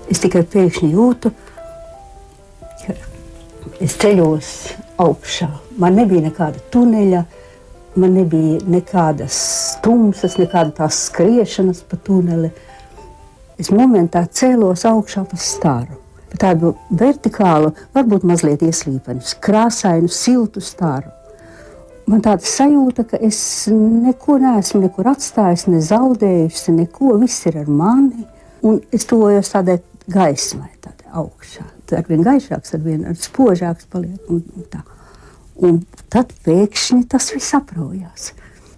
[0.09, 1.29] Es tikai pēkšņi jūtu,
[2.81, 2.95] ka
[3.77, 4.49] es ceļos
[5.05, 5.51] augšā.
[5.77, 7.21] Man nebija nekāda tuneļa,
[8.01, 9.37] man nebija nekādas
[9.85, 12.49] tumsas, nekāda tās skriešanas pa tuneli.
[13.61, 15.99] Es momentā cēlos augšā pa stāru.
[16.31, 21.13] Pa tādu vertikālu, varbūt mazliet ieslīpenu, krāsainu, siltu stāru
[22.09, 23.39] man tāda sajūta, ka es
[23.69, 27.15] neko neesmu nekur atstājis, ne zaudējusi, neko.
[27.21, 28.25] Viss ir ar mani,
[28.65, 29.79] un es tuvojos tādai
[30.11, 31.65] gaismai, tādai augšā.
[31.93, 34.17] Ar vien gaišāks, ar vien spožāks paliek.
[34.33, 34.81] Un, un tā.
[35.61, 38.31] un tad pēkšņi tas viss aprojās.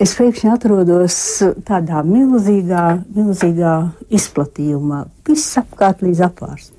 [0.04, 1.18] Es pēkšņi atrodos
[1.64, 2.84] tādā milzīgā,
[3.16, 3.76] milzīgā
[4.20, 6.76] izplatījumā, viss apkārt līdz apvārstam.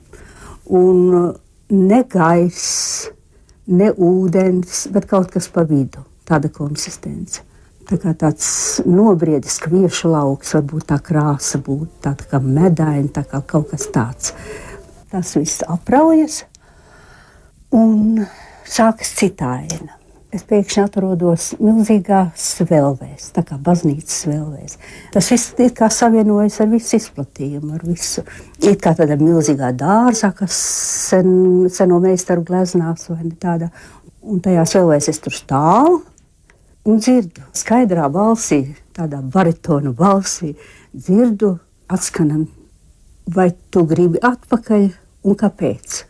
[0.76, 1.32] Un
[1.72, 3.06] ne gaiss,
[3.72, 7.44] ne ūdens, bet kaut kas pa vidu tāda konsistence.
[7.86, 8.46] Tā kā tāds
[8.82, 14.32] nobriedis kviešu lauks, varbūt tā krāsa būtu tāda kā medaina, tā kā kaut kas tāds.
[15.12, 16.40] Tas viss apraujas
[17.70, 18.24] un
[18.66, 19.94] sākas citāina.
[20.34, 24.74] Es pēkšņi atrodos milzīgā svelvēs, tā kā baznīcas svelvēs.
[25.14, 28.26] Tas viss ir kā savienojas ar visu izplatījumu, ar visu.
[28.66, 30.58] Ir kā tāda milzīgā dārzā, kas
[31.12, 31.30] sen,
[31.70, 33.70] seno meistaru gleznās vai ne tāda.
[34.26, 36.02] Un tajā svelvēs es tur stāvu
[36.86, 38.60] un dzirdu skaidrā balsī,
[38.94, 40.54] tādā baritonu balsī,
[40.94, 41.56] dzirdu
[41.90, 42.46] atskanam,
[43.26, 44.86] vai tu gribi atpakaļ
[45.26, 46.04] un kāpēc.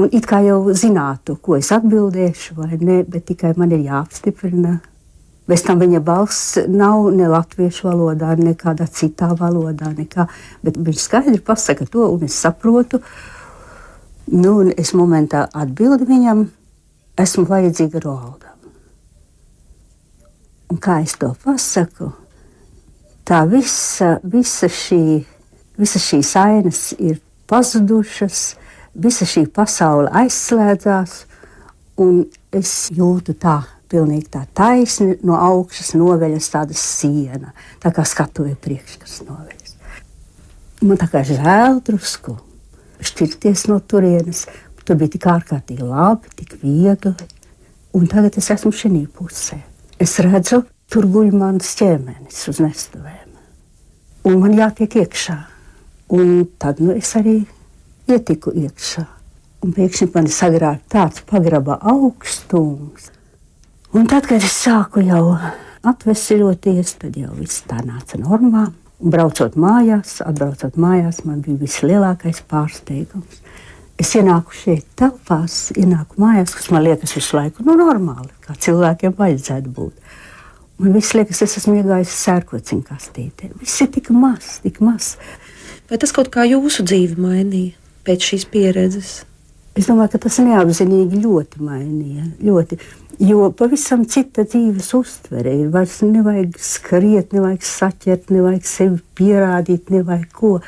[0.00, 4.78] Un it kā jau zinātu, ko es atbildēšu, vai nē, bet tikai man ir jāapstiprina.
[5.50, 10.28] Bez tam viņa balss nav ne latviešu valodā, ne kādā citā valodā, nekā,
[10.62, 13.02] bet viņš skaidri pasaka to, un es saprotu.
[14.30, 16.46] Nu, un es momentā atbildu viņam,
[17.18, 18.51] esmu vajadzīga Roalda.
[20.72, 22.06] Un kā es to pasaku,
[23.28, 25.20] tā visa, visa, šī,
[25.76, 27.18] visa šīs ainas ir
[27.50, 28.38] pazudušas,
[28.96, 31.12] visa šī pasaule aizslēdzās,
[32.00, 32.22] un
[32.56, 33.60] es jūtu tā.
[33.92, 39.74] Pilnīgi tā taisni no augšas noveļas tāda siena, tā kā skatuve priekškars noveļas.
[40.88, 42.38] Man tā kā žēl drusku
[43.04, 44.46] šķirties no turienes.
[44.88, 47.28] Tur bija tik ārkārtīgi labi, tik viegli.
[47.92, 49.60] Un tagad es esmu šī pusē
[50.02, 53.32] es redzu, tur guļ mans ķermenis uz nestuvēm.
[54.28, 55.38] Un man jātiek iekšā.
[56.12, 57.40] Un tad nu, es arī
[58.10, 59.04] ietiku iekšā.
[59.62, 63.10] Un pēkšņi man sagrāja tāds pagraba augstums.
[63.94, 65.36] Un tad, kad es sāku jau
[65.86, 68.68] atvesaļoties, tad jau viss tā nāca normā.
[69.02, 73.41] Un braucot mājās, atbraucot mājās, man bija vislielākais pārsteigums.
[74.00, 79.14] Es ienāku šeit, telpās, ienāku mājās, kas man liekas visu laiku nu, normāli, kā cilvēkiem
[79.18, 80.14] vajadzētu būt.
[80.82, 83.52] Man viss liekas, es esmu iegājis sērkociņu kastītē.
[83.60, 85.12] Viss ir tik maz, tik maz.
[85.90, 87.76] Vai tas kaut kā jūsu dzīvi mainīja
[88.06, 89.12] pēc šīs pieredzes?
[89.78, 92.26] Es domāju, ka tas neapzinīgi ļoti mainīja.
[92.44, 92.76] Ļoti,
[93.24, 95.70] jo pavisam cita dzīves uztvere ir.
[95.72, 100.58] Vairs nevajag skriet, nevajag saķert, nevajag sevi pierādīt, nevajag ko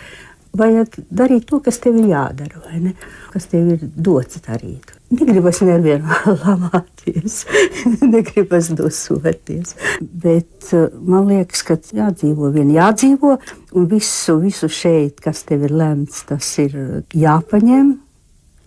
[0.59, 2.93] vajag darīt to, kas tev ir jādara, vai ne?
[3.33, 4.93] Kas tev ir dots darīt.
[5.15, 7.43] Negribas nevienu lamāties,
[8.15, 9.75] negribas dosoties.
[10.01, 13.37] Bet uh, man liekas, ka jādzīvo vien jādzīvo,
[13.75, 17.95] un visu, visu šeit, kas tev ir lemts, tas ir jāpaņem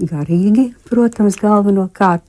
[0.06, 2.24] garīgi, protams, galvenokārt.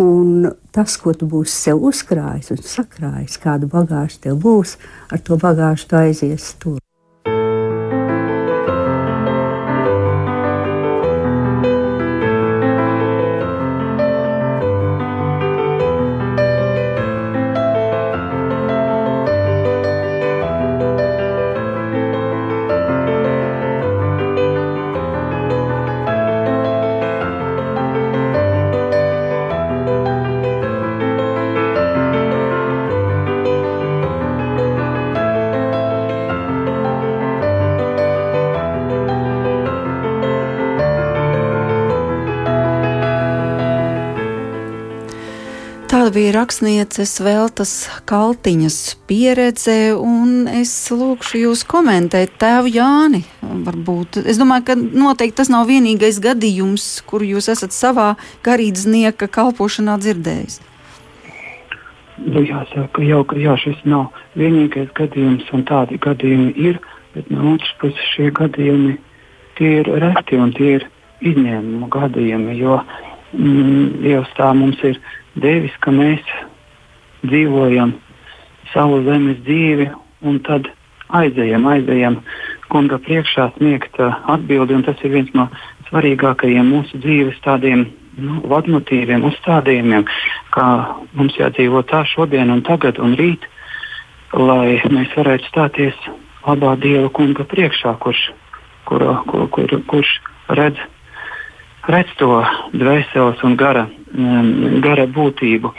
[0.00, 4.74] Un tas, ko tu būsi sev uzkrājis un sakrājis, kādu bagāžu tev būs,
[5.14, 6.80] ar to bagāžu tu aizies tur.
[46.24, 47.72] Bija rakstnieces Veltas
[48.08, 53.20] Kaltiņas pieredze, un es lūkšu jūs komentēt tēvu Jāni.
[53.42, 54.22] Varbūt.
[54.24, 58.14] Es domāju, ka noteikti tas nav vienīgais gadījums, kuru jūs esat savā
[58.46, 60.62] garīdznieka kalpošanā dzirdējis.
[62.24, 66.78] Nu, jāsaka, jau, ka jā, šis nav vienīgais gadījums, un tādi gadījumi ir,
[67.12, 68.94] bet no otras puses šie gadījumi
[69.60, 70.88] ir reti un tie ir
[71.20, 75.02] izņēmumu gadījumi, jo mm, Dievs tā mums ir
[75.40, 76.22] devis, ka mēs
[77.24, 77.94] dzīvojam
[78.72, 79.90] savu zemes dzīvi
[80.24, 80.68] un tad
[81.14, 82.20] aizējam, aizējam
[82.72, 84.80] kunga priekšā sniegt uh, atbildi.
[84.86, 85.48] Tas ir viens no
[85.90, 87.86] svarīgākajiem mūsu dzīves tādiem
[88.18, 90.06] nu, vadmotīviem, uzstādījumiem,
[90.54, 90.68] kā
[91.14, 93.46] mums jādzīvo tā šodien un tagad un rīt,
[94.34, 96.08] lai mēs varētu stāties
[96.44, 98.26] labā Dieva kunga priekšā, kurš,
[98.88, 100.18] kur, kur, kur, kurš
[100.58, 100.82] redz
[101.90, 102.38] redz to
[102.74, 105.72] dvēseles un gara, um, gara būtību.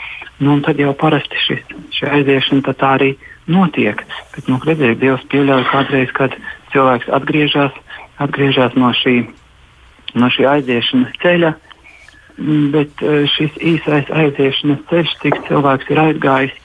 [0.44, 1.62] Nu, tad jau parasti šis,
[1.96, 3.14] šī aiziešana tā arī
[3.50, 4.02] notiek.
[4.34, 6.36] Bet, nu, redziet, Dievs pieļauj kādreiz, kad
[6.74, 7.76] cilvēks atgriežas,
[8.22, 9.22] atgriežas no, šī,
[10.14, 11.54] no šī aiziešanas ceļa.
[12.74, 16.56] Bet uh, šis īsais aiziešanas ceļš, cik cilvēks ir aizgājis,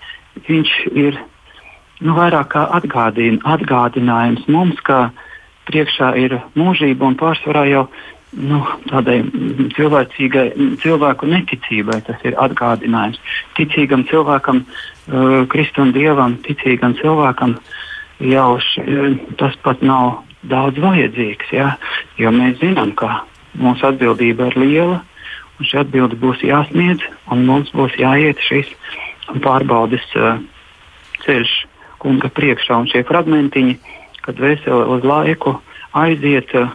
[0.48, 1.20] viņš ir
[2.02, 5.10] nu, vairāk kā atgādin, atgādinājums mums, ka
[5.70, 7.86] priekšā ir mūžība un pārsvarā jau
[8.38, 9.20] nu, tādai
[9.76, 13.20] cilvēku neticībai tas ir atgādinājums.
[13.58, 17.58] Ticīgam cilvēkam, uh, Kristum Dievam, ticīgam cilvēkam
[18.24, 18.86] jau š,
[19.42, 21.52] tas pat nav daudz vajadzīgs.
[21.52, 21.76] Ja?
[22.22, 23.24] Jo mēs zinām, ka
[23.60, 25.02] mūsu atbildība ir liela,
[25.60, 28.72] un šī atbilde būs jāsniedz, un mums būs jāiet šis
[29.44, 30.40] pārbaudes uh,
[31.26, 31.52] ceļš
[32.02, 32.80] kunga priekšā.
[32.80, 33.76] Un šie fragmentiņi,
[34.24, 35.60] kad veseli uz laiku
[36.00, 36.56] aiziet.
[36.56, 36.72] Uh,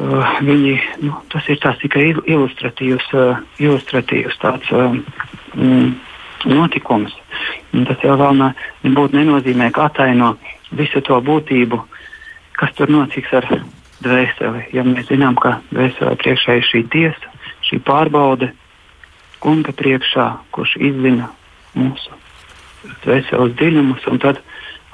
[0.00, 4.70] Uh, viņi, nu, tas ir tikai ilustratīvs, uh, ilustratīvs tāds,
[5.52, 5.90] mm,
[6.48, 7.12] notikums.
[7.76, 10.36] Un tas jau vēl nebūtu nenozīmē, ka ataino
[10.72, 11.82] visu to būtību,
[12.56, 13.46] kas tur notiks ar
[14.00, 14.70] dvēseli.
[14.72, 17.34] Ja mēs zinām, ka dvēselē priekšā ir šī tiesa,
[17.68, 18.52] šī pārbaude,
[19.40, 21.30] kunga priekšā, kurš izzina
[21.76, 22.16] mūsu
[23.04, 24.40] dvēseles dziļumus, un tad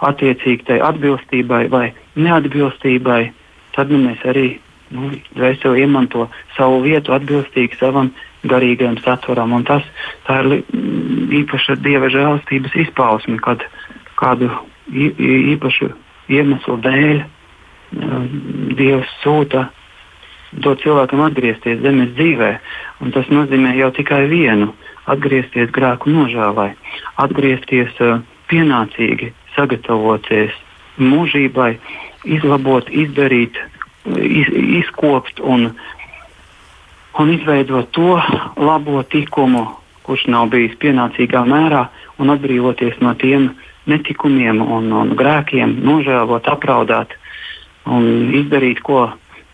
[0.03, 1.87] attiecīgi tai atbilstībai vai
[2.19, 3.21] neatbilstībai,
[3.77, 4.49] tad nu, mēs arī
[4.94, 8.12] nu, dvēseli iemanto savu vietu atbilstīgi savam
[8.46, 9.55] garīgajam saturam.
[9.57, 9.85] Un tas
[10.31, 10.51] ir
[11.40, 13.64] īpaša dieva žēlastības izpausme, kad
[14.18, 14.51] kādu
[14.92, 15.90] īpašu
[16.33, 18.29] iemeslu dēļ mm,
[18.79, 19.68] Dievs sūta
[20.53, 22.53] dot cilvēkam atgriezties zemes dzīvē.
[23.03, 24.72] Un tas nozīmē jau tikai vienu-
[25.12, 26.72] atgriezties grēku nožēlai,
[27.22, 30.55] atgriezties uh, pienācīgi, sagatavoties
[30.99, 31.77] mūžībai,
[32.25, 33.76] izlabot, izdarīt uh,
[34.14, 34.51] iz,
[34.83, 35.71] izkopt un,
[37.19, 38.16] un izveidot to
[38.57, 39.66] labo tikumu,
[40.07, 41.87] kurš nav bijis pienācīgā mērā,
[42.23, 43.51] un atbrīvoties no tiem
[43.90, 47.14] netikumiem un, un grēkiem, nožēlot, apraudāt
[47.87, 49.09] un izdarīt ko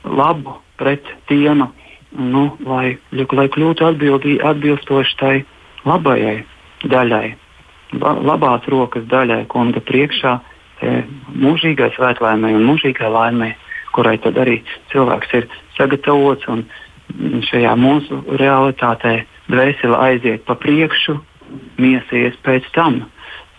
[0.05, 1.67] labu pret tiem,
[2.13, 5.35] nu, lai, lai kļūtu atbildī, atbilstoši tai
[5.89, 6.43] labajai
[6.89, 7.27] daļai,
[8.01, 10.39] labās rokas daļai, kunga priekšā,
[11.39, 13.53] mūžīgai svētlaimei un mūžīgai laimei
[13.93, 14.61] kurai tad arī
[14.93, 16.49] cilvēks ir sagatavots
[17.49, 21.19] šajā mūsu realitātē dvēsele aiziet pa priekšu,
[21.83, 23.03] miesa ies pēc tam.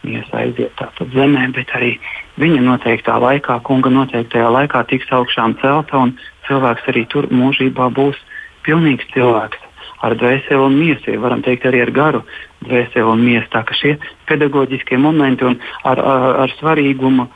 [0.03, 1.93] Miesa aiziet tātad zemē, bet arī
[2.41, 6.15] viņa noteiktā laikā, kunga noteiktajā laikā tiks augšām celta un
[6.47, 8.19] cilvēks arī tur mūžībā būs
[8.65, 9.69] pilnīgs cilvēks
[10.03, 12.23] ar dvēseli un miesu, ja varam teikt arī ar garu
[12.65, 13.47] dvēseli un miesu.
[13.53, 13.95] Tā ka šie
[14.27, 17.29] pedagoģiskie momenti un ar, ar, ar svarīgumu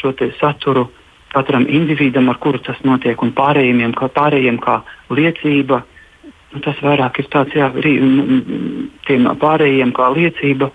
[0.00, 0.88] šo saturu
[1.34, 4.80] katram individam, ar kuru tas notiek, un pārējiem, kā, pārējiem kā
[5.12, 5.82] liecība.
[6.54, 7.96] Nu, tas vairāk ir tāds, jā, arī
[9.08, 10.70] tiem pārējiem kā liecība,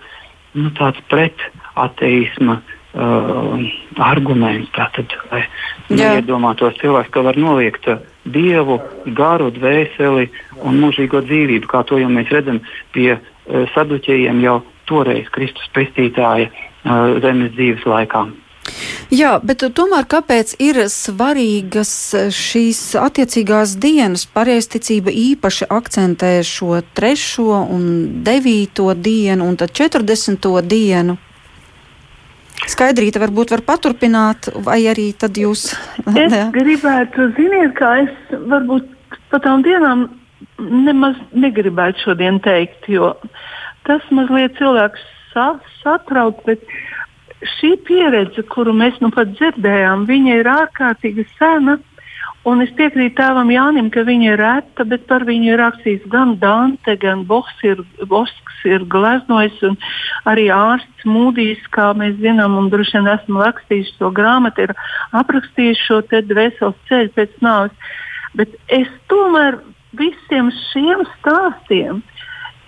[0.58, 1.40] nu, tāds pret
[1.80, 3.64] ateisma uh,
[4.10, 4.68] arguments.
[4.76, 5.46] Tātad, lai
[5.88, 7.88] neiedomātos cilvēks, ka var noliegt
[8.28, 8.80] dievu,
[9.16, 10.28] garu, dvēseli
[10.60, 12.60] un mūžīgo dzīvību, kā to jau mēs redzam
[12.92, 13.22] pie uh,
[13.72, 14.60] saduķējiem jau
[14.90, 18.26] toreiz Kristus pestītāja uh, zemes dzīves laikā.
[19.10, 21.92] Jā, bet tomēr kāpēc ir svarīgas
[22.34, 24.26] šīs attiecīgās dienas?
[24.30, 31.18] Pareizticība īpaši akcentē šo trešo un devīto dienu un tad četrdesmito dienu.
[32.70, 35.70] Skaidrīta varbūt var paturpināt, vai arī tad jūs.
[36.12, 38.88] es gribētu, ziniet, kā es varbūt
[39.32, 40.08] par tām dienām
[40.60, 43.14] nemaz negribētu šodien teikt, jo
[43.88, 45.02] tas mazliet cilvēks
[45.32, 46.62] sa satrauc, bet
[47.56, 51.78] šī pieredze, kuru mēs nu pat dzirdējām, ir ārkārtīgi sena.
[52.48, 56.38] Un es piekrītu tēvam Jānim, ka viņa ir reta, bet par viņu ir rakstījis gan
[56.40, 59.76] Dante, gan Bosks ir, Bosks ir gleznojis, un
[60.24, 64.72] arī ārsts Mūdīs, kā mēs zinām, un droši vien esmu rakstījis to grāmatu, ir
[65.20, 67.92] aprakstījis šo te dvēseles ceļu pēc nāves.
[68.32, 69.60] Bet es tomēr
[70.00, 72.00] visiem šiem stāstiem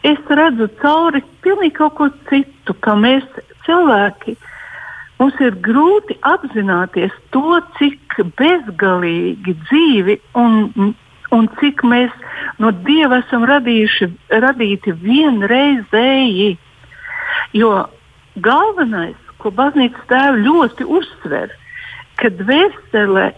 [0.04, 3.24] es redzu cauri pilnīgi kaut ko citu, ka mēs
[3.66, 4.36] cilvēki
[5.22, 10.94] Mums ir grūti apzināties to, cik bezgalīgi dzīvi un,
[11.36, 12.16] un cik mēs
[12.58, 14.08] no Dieva esam radījuši,
[14.42, 16.48] radīti vienreizēji.
[17.54, 17.70] Jo
[18.42, 21.54] galvenais, ko baznīcas tēvi ļoti uzsver,
[22.18, 23.28] ka dvēsele,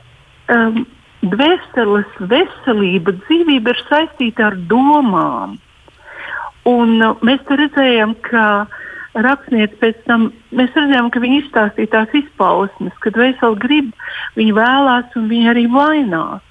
[0.57, 0.87] um,
[1.35, 5.59] dvēseles veselība, dzīvība ir saistīta ar domām.
[6.64, 8.80] Un, uh, mēs redzējām, ka uh,
[9.15, 13.91] rakstniece pēc tam, mēs redzējām, ka viņa izstāstīja tās izpausmes, kad veseli grib,
[14.39, 16.43] viņa vēlās un viņa arī vainās.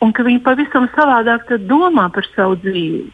[0.00, 3.10] Un ka viņa pavisam savādāk domā par savu dzīvi.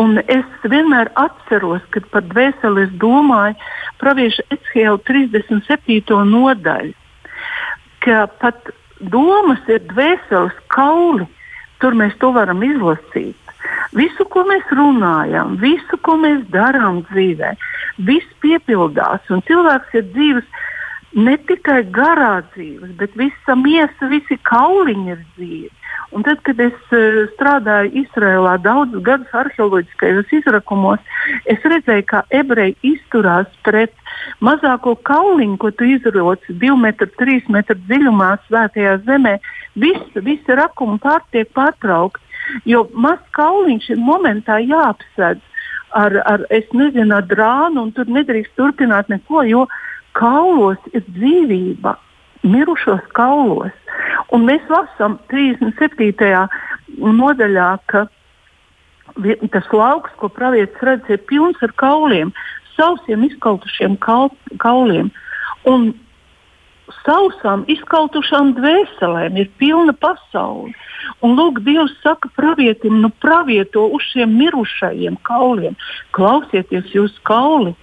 [0.00, 3.56] Un es vienmēr atceros, kad par dvēseli es domāju
[4.00, 6.16] pravieša Ecēlu 37.
[6.32, 6.92] nodaļu,
[8.04, 11.28] ka pat domas ir dvēseles kauli,
[11.80, 13.45] tur mēs to varam izlasīt.
[13.96, 17.54] Visu, ko mēs runājam, visu, ko mēs darām dzīvē,
[18.08, 19.24] viss piepildās.
[19.32, 20.48] Un cilvēks ir dzīves
[21.16, 25.72] ne tikai garā dzīves, bet visa miesa, visi kauliņi ir dzīvi.
[26.14, 31.00] Un tad, kad es uh, strādāju Izrēlā daudzus gadus arheoloģiskajos izrakumos,
[31.50, 33.94] es redzēju, kā ebreji izturās pret
[34.44, 39.34] mazāko kauliņu, ko tu izroci 2 metru, 3 metru dziļumā svētajā zemē.
[39.82, 42.25] Visi, visi rakumi pār tiek pārtraukti,
[42.64, 45.42] jo mazs kauliņš ir momentā jāapsedz
[45.96, 49.66] ar, ar, nezinu, ar drānu, un tur nedrīkst turpināt neko, jo
[50.16, 51.96] kaulos ir dzīvība,
[52.46, 53.74] mirušos kaulos.
[54.32, 56.46] Un mēs lasām 37.
[56.96, 58.06] nodaļā, ka
[59.52, 62.32] tas lauks, ko pravietis redz, ir pilns ar kauliem,
[62.76, 64.30] sausiem izkautušiem kal,
[64.62, 65.10] kauliem.
[65.66, 65.92] Un
[67.02, 70.72] sausām, izkautušām dvēselēm ir pilna pasaule.
[71.24, 75.76] Un lūk, Dievs saka pravietim, nu pravieto uz šiem mirušajiem kauliem.
[76.16, 77.74] Klausieties, jūs kauli!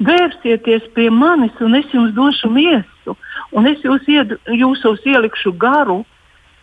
[0.00, 3.16] Vērsieties pie manis, un es jums došu miesu,
[3.52, 6.04] un es jūs ied, jūsos ielikšu garu.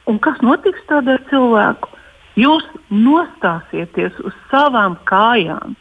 [0.09, 1.91] Un kas notiks ar cilvēku?
[2.39, 5.75] Jūs nostāsieties uz savām kājām,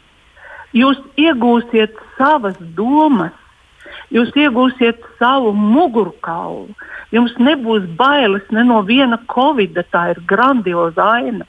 [0.75, 3.33] jūs iegūsiet savas domas,
[4.15, 6.75] jūs iegūsiet savu mugurkaulu.
[7.11, 11.47] Jums nebūs bailes ne no viena covid, tā ir grandioza aina.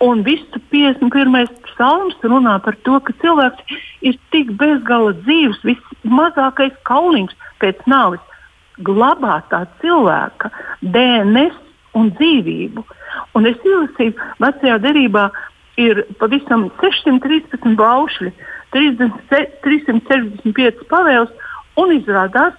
[0.00, 1.48] Un viss 51.
[1.66, 8.22] psalms runā par to, ka cilvēks ir tik bezgala dzīves, vismazākais kaulīgs pēc nāves
[8.86, 10.52] glabāt tā cilvēka
[10.82, 11.56] DNS
[11.98, 12.84] un dzīvību.
[13.34, 15.28] Un es izlasīju, vecajā derībā
[15.82, 21.32] ir pavisam 613 baušļi, 30, 365 pavēles
[21.80, 22.54] un izrādās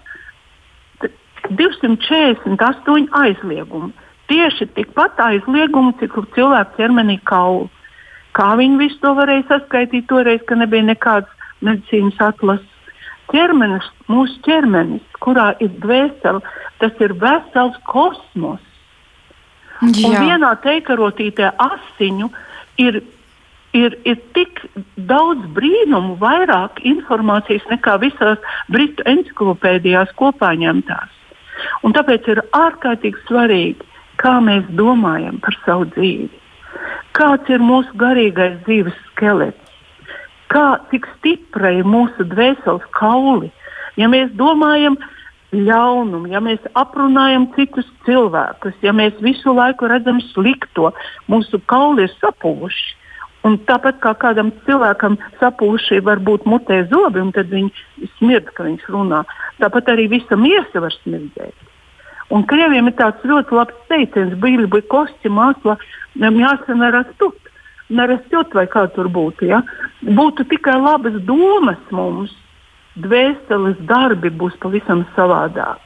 [1.50, 3.92] 248 aizliegumi.
[4.30, 7.70] Tieši tikpat aizliegumu, cik cilvēku ķermenī kaulu.
[8.38, 11.32] Kā viņi visu to varēja saskaitīt toreiz, ka nebija nekādas
[11.66, 12.76] medicīnas atlases?
[13.30, 16.42] Ķermenis, mūsu ķermenis, kurā ir dvēsele,
[16.82, 18.62] tas ir vesels kosmos.
[19.80, 20.10] Jā.
[20.10, 22.30] Un vienā teikarotītē asiņu
[22.82, 23.00] ir
[23.74, 24.62] ir, ir tik
[25.10, 28.42] daudz brīnumu, vairāk informācijas nekā visās
[28.72, 31.16] britu encyklopēdijās kopā ņemtās.
[31.84, 33.88] Un tāpēc ir ārkārtīgi svarīgi,
[34.22, 36.30] kā mēs domājam par savu dzīvi.
[37.18, 39.66] Kāds ir mūsu garīgais dzīves skelets?
[40.50, 43.52] Kā, cik stipra ir mūsu dvēseles kauli?
[44.00, 44.96] Ja mēs domājam
[45.54, 50.94] ļaunumu, ja mēs aprunājam citus cilvēkus, ja mēs visu laiku redzam slikto,
[51.30, 52.99] mūsu kauli ir sapūši.
[53.48, 58.66] Un tāpat kā kādam cilvēkam sapūši var būt mutē zobi, un tad viņi smird, ka
[58.68, 59.24] viņš runā.
[59.64, 61.56] Tāpat arī visa miesa var smirdēt.
[62.36, 65.78] Un krieviem ir tāds ļoti labs teiciens, bija bija kosti, māsla,
[66.20, 67.50] jāsa nerastut,
[67.90, 69.48] nerastut vai kā tur būtu.
[69.50, 69.64] Ja?
[70.04, 72.36] Būtu tikai labas domas mums,
[73.00, 75.80] dvēseles darbi būs pavisam savādāk.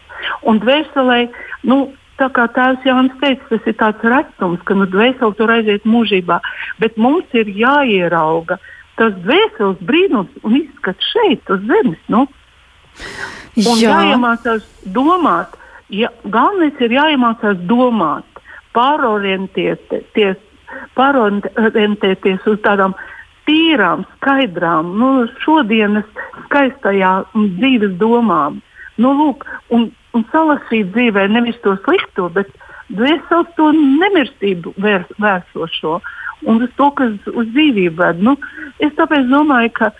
[0.47, 1.27] Un dvēselē,
[1.69, 5.87] nu, tā kā tēvs Jānis teica, tas ir tāds retums, ka nu, dvēseli tur aiziet
[5.89, 6.39] mūžībā.
[6.83, 8.59] Bet mums ir jāierauga
[8.99, 12.01] tas dvēseles brīnums un izskats šeit, uz zemes.
[12.13, 12.27] Nu.
[13.57, 13.93] Un Jā.
[13.97, 15.57] jāiemācās domāt.
[15.93, 18.25] Ja, galvenais ir jāiemācās domāt,
[18.73, 20.39] pārorientēties,
[20.97, 22.95] pārorientēties uz tādām
[23.45, 25.09] tīrām, skaidrām, nu,
[25.43, 26.07] šodienas
[26.45, 28.61] skaistajām dzīves domām.
[28.97, 32.51] Nu, lūk, un un salasīt dzīvē nevis to slikto, bet,
[32.93, 35.99] dvēseles to nemirstību vērs, vērsošo
[36.49, 38.21] un uz to, kas uz dzīvību ved.
[38.23, 38.35] Nu,
[38.83, 39.91] es tāpēc domāju, ka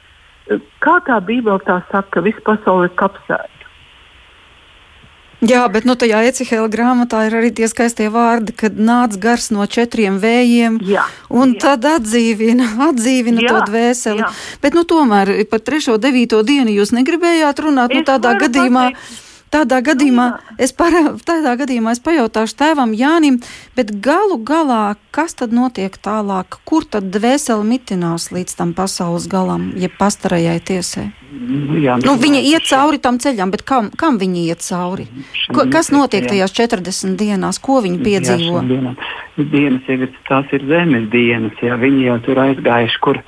[0.83, 3.49] kā tā Bībele tā saka, ka visa pasaule ir kapsēta.
[5.43, 9.65] Jā, bet nu, tajā Ecihela grāmatā ir arī tie skaistie vārdi, kad nāc gars no
[9.67, 11.59] četriem vējiem jā, un jā.
[11.65, 14.23] tad atdzīvina, atdzīvina jā, to dvēseli.
[14.23, 14.31] Jā.
[14.63, 15.97] Bet nu, tomēr par 3.
[15.97, 16.39] un 9.
[16.47, 18.87] dienu jūs negribējāt runāt nu, Es tādā varu gadījumā.
[18.93, 19.19] pateikt.
[19.53, 20.27] Tādā gadījumā,
[20.57, 23.35] es para, tādā gadījumā es pajautāšu tēvam Jānim,
[23.77, 26.57] bet galu galā, kas tad notiek tālāk?
[26.65, 31.11] Kur tad dvēseli mitinās līdz tam pasaules galam, jeb pastarajai tiesai?
[31.33, 35.05] Nu, jā, Nu, viņa iet cauri tam ceļam, bet kam, kam viņa iet cauri?
[35.53, 37.61] Ko, kas notiek tajās 40 dienās?
[37.61, 38.63] Ko viņa piedzīvo?
[38.73, 38.95] Jā,
[39.37, 43.21] dienas jau ir, tās ir zemes dienas, jā, viņi jau tur aizgājuši, kur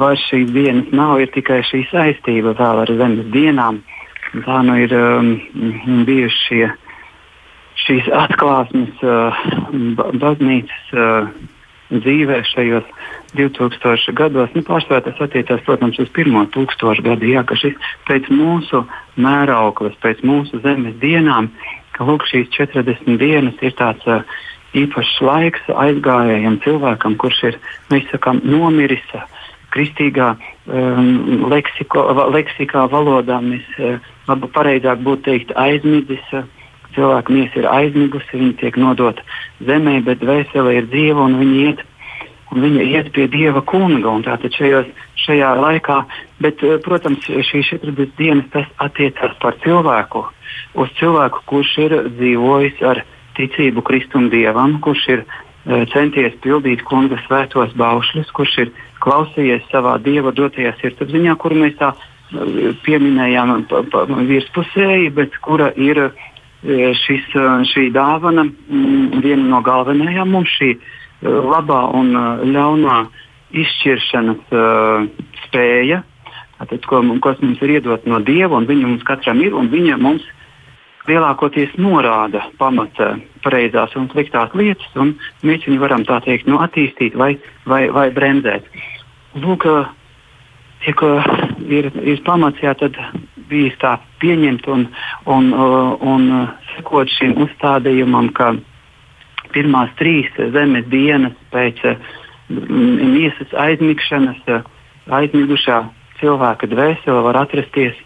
[0.00, 3.82] vairs šīs dienas nav, ir tikai šī saistība vēl ar zemes dienām.
[3.84, 3.95] Un
[4.44, 5.28] Tā nu ir um,
[6.04, 6.64] bijuši šie,
[7.86, 9.44] šīs atklāsmes uh,
[9.96, 11.28] ba- baznīcas uh,
[11.92, 12.88] dzīvē šajos
[13.38, 14.52] 2000 gados.
[14.56, 17.78] Nu, Pārsvarā tas attiecās, protams, uz pirmo tūkstošu gadu, jā, ka šis
[18.08, 18.82] pēc mūsu
[19.20, 21.52] mērauklas, pēc mūsu zemes dienām,
[21.96, 24.26] ka lūk, šīs 40 dienas ir tāds uh,
[24.76, 27.62] īpašs laiks aizgājējam cilvēkam, kurš ir,
[27.94, 29.06] mēs sakām, nomiris.
[29.14, 29.24] Uh,
[29.76, 30.30] Kristīgā
[30.72, 33.98] um, leksiko, leksikā valodā mēs uh,
[34.28, 36.30] labi pareizāk būtu teikt aizmidzis.
[36.96, 39.24] Cilvēka miesa ir aizmigusi, viņa tiek nodota
[39.68, 41.82] zemē, bet dvēsele ir dzīva un viņa iet,
[42.52, 44.08] un viņa iet pie dieva kunga.
[44.08, 44.88] un Tātad šajos,
[45.26, 45.98] šajā laikā,
[46.40, 50.24] bet, eh, protams, šīs 40 dienas tas attiecās par cilvēku,
[50.74, 53.04] uz cilvēku, kurš ir dzīvojis ar
[53.36, 58.72] ticību Kristum dievam, kurš ir eh, centies pildīt kunga svētos baušļus, kurš ir
[59.04, 61.92] klausījies savā dieva dotajā sirdsapziņā, kuru mēs tā
[62.86, 63.52] pieminējām
[64.28, 66.24] virspusēji, bet kura ir uh,
[66.64, 67.28] šis,
[67.70, 70.74] šī dāvana, mm, viena no galvenajām mums šī
[71.22, 72.12] labā un
[72.52, 72.96] ļaunā
[73.56, 75.06] izšķiršanas uh,
[75.46, 76.02] spēja,
[76.58, 79.98] tātad, ko, kas mums ir iedota no Dieva, un viņa mums katram ir, un viņa
[80.02, 80.26] mums
[81.06, 83.14] lielākoties norāda pamata
[83.44, 85.14] pareizās un sliktās lietas, un
[85.46, 88.66] mēs viņu varam tā teikt nu, attīstīt vai, vai, vai bremzēt.
[89.38, 89.68] Lūk,
[90.82, 91.02] tiek,
[91.68, 92.74] ir, ir pamats, jā,
[93.50, 94.86] bijis tā pieņemt un,
[95.26, 96.30] un, un, un
[96.74, 98.54] sekot šim uzstādījumam, ka
[99.54, 104.40] pirmās trīs zemes dienas pēc mm, miesas aizmigšanas
[105.06, 105.84] aizmigušā
[106.20, 107.98] cilvēka dvēsele var atrasties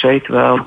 [0.00, 0.64] šeit vēl.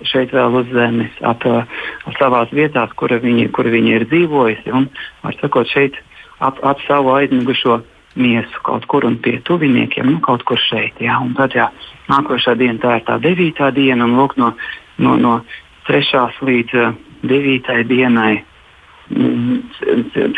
[0.00, 4.72] Šeit vēl uz zemes, ap, ap savās vietās, kur viņi, kur viņi ir dzīvojusi.
[4.72, 4.86] Un,
[5.20, 5.98] var sakot, šeit
[6.40, 7.82] ap, ap savu aizmigušo
[8.18, 10.98] miesu kaut kur un pie tuviniekiem, nu, kaut kur šeit.
[11.02, 11.20] Jā.
[11.22, 11.68] Un tad jā,
[12.10, 14.52] nākošā diena tā ir tā devītā diena, un lūk, no,
[14.98, 15.34] no, no
[15.88, 16.96] trešās līdz uh,
[17.26, 18.40] devītai dienai
[19.10, 19.60] mm,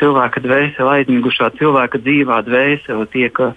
[0.00, 3.56] cilvēka dvēsele, aizmigušā cilvēka dzīvā dvēsele tiek uh,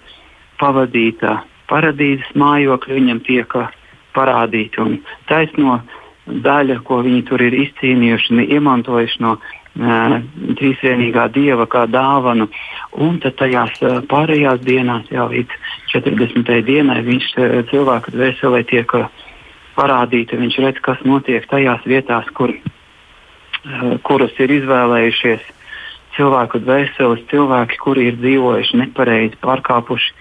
[0.60, 3.70] pavadīta paradīzes mājokļi, viņam tiek uh,
[4.16, 4.98] parādīta un
[5.28, 5.80] taisno
[6.26, 9.36] daļa, ko viņi tur ir izcīnījuši un iemantojuši no
[9.76, 12.48] trīsvienīgā dieva kā dāvanu.
[12.96, 13.76] Un tad tajās
[14.10, 15.52] pārējās dienās, jau līdz
[15.92, 16.54] 40.
[16.64, 17.32] dienai, viņš
[17.72, 18.96] cilvēka dvēselē tiek
[19.76, 20.40] parādīta.
[20.40, 22.54] Viņš redz, kas notiek tajās vietās, kur,
[24.06, 25.52] kuras ir izvēlējušies
[26.16, 30.14] cilvēku dvēseles, cilvēki, kuri ir dzīvojuši nepareizi, pārkāpuši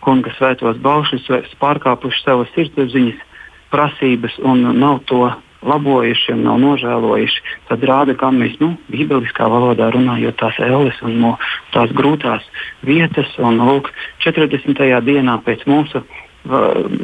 [0.00, 3.26] kunga svētos baušļus, pārkāpuši savas sirdsapziņas
[3.70, 5.26] prasības un nav to
[5.66, 11.18] labojuši un nav nožēlojuši, tad rāda, kā mēs, nu, bībeliskā valodā runājot, tās elles un
[11.20, 11.36] no
[11.74, 12.46] tās grūtās
[12.86, 13.32] vietas.
[13.38, 13.92] Un, lūk,
[14.24, 14.80] 40.
[15.04, 16.04] dienā pēc mūsu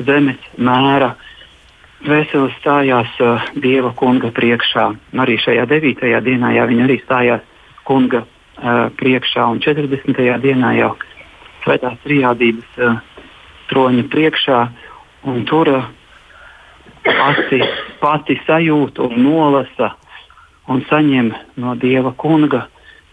[0.07, 1.15] zemes mēra
[2.07, 4.85] Vēseles stājās uh, Dieva kunga priekšā.
[5.17, 6.05] Arī šajā 9.
[6.23, 7.47] dienā jā, viņa arī stājās
[7.89, 10.21] kunga uh, priekšā, un 40.
[10.45, 10.93] dienā jau
[11.65, 13.01] svētās trijādības uh,
[13.73, 14.61] troņa priekšā.
[15.49, 15.89] Tur uh,
[17.19, 17.63] pati,
[18.01, 19.93] pati sajūta un nolasa
[20.69, 21.31] un saņem
[21.63, 22.67] no Dieva kunga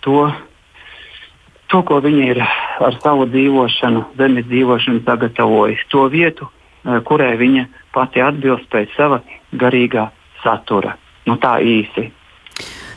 [0.05, 0.25] to,
[1.71, 5.87] to ko viņa ir ar savu dzīvošanu, zemes dzīvošanu sagatavojusi.
[5.93, 9.21] To vietu, eh, kurai viņa pati atbilst pēc sava
[9.53, 10.09] garīgā
[10.43, 10.97] satura.
[11.25, 12.11] Nu, tā īsi.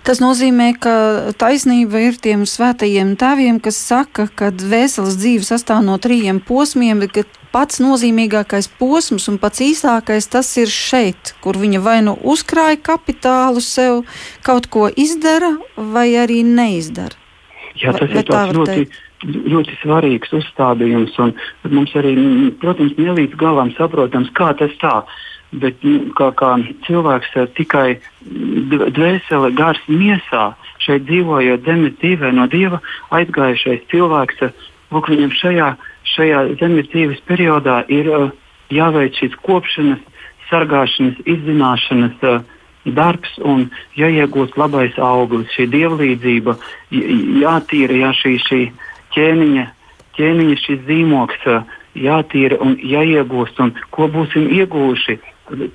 [0.07, 0.93] Tas nozīmē, ka
[1.34, 7.36] taisnība ir tiem svētajiem tēviem, kas saka, ka vēseles dzīve sastāv no trījiem posmiem, bet
[7.53, 13.62] pats nozīmīgākais posms un pats īsākais tas ir šeit, kur viņa vai nu uzkrāja kapitālu
[13.64, 14.05] sev,
[14.47, 17.16] kaut ko izdara, vai arī neizdara.
[17.76, 18.86] Jā, tas vai, ir tāds ļoti,
[19.53, 21.34] ļoti svarīgs uzstādījums, un
[21.72, 22.14] mums arī,
[22.61, 25.01] protams, nelīdz galam saprotams, kā tas tā.
[25.57, 30.51] bet nu, kā, kā cilvēks uh, tikai dvēsele, gars miesā,
[30.82, 32.80] šeit dzīvojot zemes dzīvē no dieva
[33.14, 34.42] aizgājušais cilvēks,
[34.92, 35.70] lūk, viņam šajā,
[36.16, 38.28] šajā zemes dzīves periodā ir uh,
[38.72, 40.02] jāveic šīs kopšanas,
[40.50, 42.20] sargāšanas, izzināšanas.
[42.22, 42.44] Uh,
[42.86, 43.66] darbs un
[43.98, 46.56] jāiegūst labais auglis, šī dievlīdzība,
[47.42, 48.60] jātīra jā, šī, šī
[49.16, 49.64] ķēniņa,
[50.18, 51.48] ķēniņa šis zīmoks,
[51.96, 55.18] jātīra un jāiegūst, un ko būsim ieguvuši,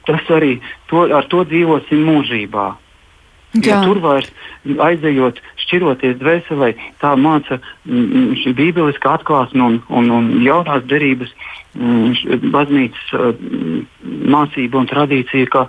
[0.07, 0.59] tas arī
[0.91, 2.69] to, ar to dzīvosim mūžībā.
[3.59, 4.29] Ja tur vairs
[4.63, 6.71] aizejot, šķiroties dvēselē,
[7.01, 11.33] tā māca šī bībeliskā atklāsme un, un, un jaunās derības
[12.53, 13.11] baznīcas
[14.03, 15.65] mācība un tradīcija, ka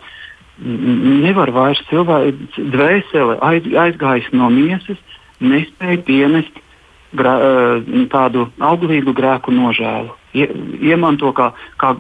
[0.63, 5.01] nevar vairs cilvēks dvēsele aiz, aizgājis no miesas,
[5.43, 6.63] nespēja pienest
[7.19, 7.35] grā,
[8.13, 10.15] tādu auglīgu grēku nožēlu.
[10.39, 10.47] Ie,
[10.87, 11.51] iemanto kā,
[11.83, 11.97] kā,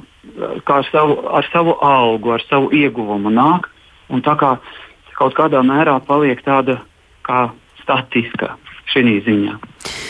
[0.68, 3.68] kā ar, savu, ar savu algu, ar savu ieguvumu nāk,
[4.12, 4.56] un tā kā
[5.22, 6.80] kaut kādā mērā paliek tāda
[7.26, 7.46] kā
[7.82, 8.56] statiska
[8.92, 9.54] šī ziņā.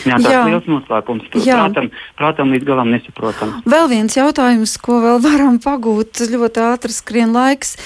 [0.03, 0.41] Jā, tāds Jā.
[0.49, 1.29] liels noslēpums.
[1.31, 1.89] Prātam,
[2.19, 3.53] prātam līdz galam nesaprotam.
[3.69, 6.25] Vēl viens jautājums, ko vēl varam pagūt.
[6.33, 7.77] Ļoti ātri skrien laiks.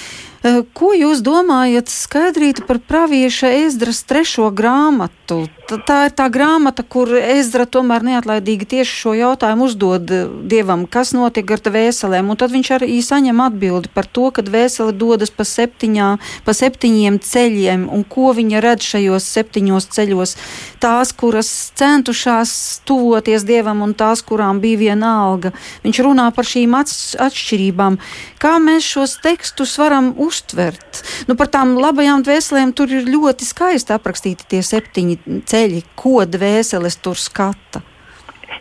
[0.48, 5.48] Eh, ko jūs domājat skaidrīt par pravieša Ezdras trešo grāmatu?
[5.68, 11.12] Tā ir tā grāmata, kur Ezdra tomēr neatlaidīgi tieši šo jautājumu uzdod eh, Dievam, kas
[11.18, 15.44] notiek ar vēselēm, un tad viņš arī saņem atbildi par to, ka vēsele dodas pa,
[15.44, 16.12] septiņā,
[16.48, 20.38] pa septiņiem ceļiem, un ko viņa redz šajos septiņos ceļos.
[20.78, 21.50] Tās, kuras
[21.80, 22.52] centušās
[22.86, 25.52] tuvoties Dievam, un tās, kurām bija viena alga.
[25.86, 27.98] Viņš runā par šīm atšķirībām.
[28.42, 31.04] Kā mēs šos tekstus varam uztvert?
[31.30, 37.02] Nu, par tām labajām dvēselēm tur ir ļoti skaisti aprakstīti tie septiņi ceļi ko dvēseles
[37.02, 37.82] tur skata?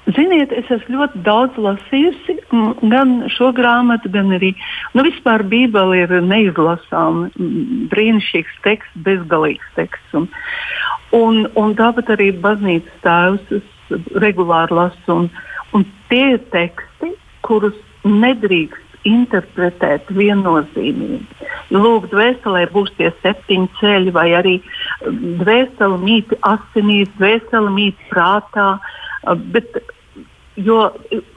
[0.06, 2.36] Ziniet, es esmu ļoti daudz lasījusi,
[2.92, 4.52] gan šo grāmatu, gan arī
[4.94, 7.34] nu, vispār Bībeli ir neizlasāms,
[7.92, 10.14] brīnišķīgs teksts, bezgalīgs teksts.
[10.14, 10.28] Un,
[11.16, 15.20] un, un tāpat arī baznīcas tēvs regulāri lasu.
[15.20, 15.30] Un,
[15.74, 17.14] un tie ir teksti,
[17.46, 21.46] kurus nedrīkst interpretēt viennozīmīgi.
[21.74, 24.54] Lūk, dvēselē būs tie septiņi ceļi, vai arī
[25.42, 28.76] dvēsele mīt asinīs, dvēsele mīt prātā.
[28.76, 29.02] Uh,
[29.34, 29.78] bet,
[30.56, 30.78] jo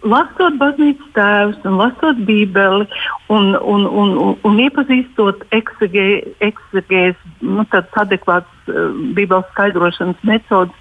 [0.03, 2.87] lasot baznīcas tēvus un lasot bībeli
[3.29, 10.75] un, un, un, un, un iepazīstot eksegēs, nu, tādas adekvātas uh, bībeles skaidrošanas metodas,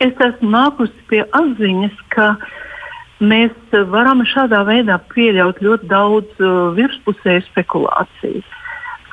[0.00, 2.52] es esmu nākusi pie atziņas, ka uh,
[3.22, 8.42] mēs varam šādā veidā pieļaut ļoti daudz uh, virspusēju spekulāciju.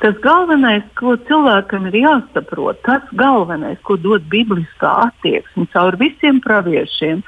[0.02, 7.22] Tas galvenais, ko cilvēkam ir jāsaprot, tas galvenais, ko dod bibliskā attieksme caur visiem praviešiem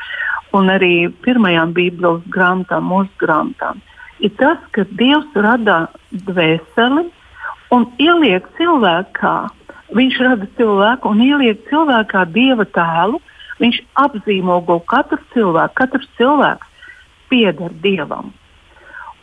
[0.59, 3.79] un arī pirmajām Bībeles grāmatām, mūsu grāmatām,
[4.19, 7.07] ir tas, ka Dievs rada dvēseli
[7.75, 9.37] un ieliek cilvēkā.
[9.95, 13.23] Viņš rada cilvēku un ieliek cilvēkā dieva tēlu,
[13.63, 15.77] Viņš apzīmogo katru cilvēku.
[15.79, 16.91] Katrs cilvēks
[17.31, 18.33] pieder dievam.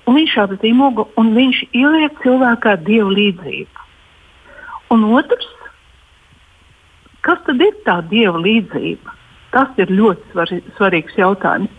[0.10, 3.88] Un viņš apzīmogo un viņš ieliek cilvēkā dievu līdzību.
[4.91, 5.47] Un otrs,
[7.26, 9.18] kas tad ir tā dieva līdzība?
[9.52, 11.72] Tas ir ļoti svar, svarīgs jautājums.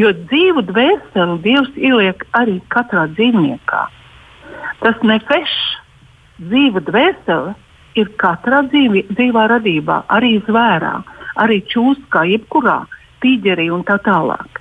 [0.00, 3.82] Jo dzīvu dvēseli Dievs ieliek arī katrā dzīvniekā.
[4.80, 5.58] Tas nefešs
[6.40, 7.52] dzīva dvēsele
[8.00, 10.96] ir katrā dzīvi, dzīvā radībā, arī zvērā
[11.42, 12.82] arī čūskā, jebkurā
[13.22, 14.57] tīģerī un tā tālāk.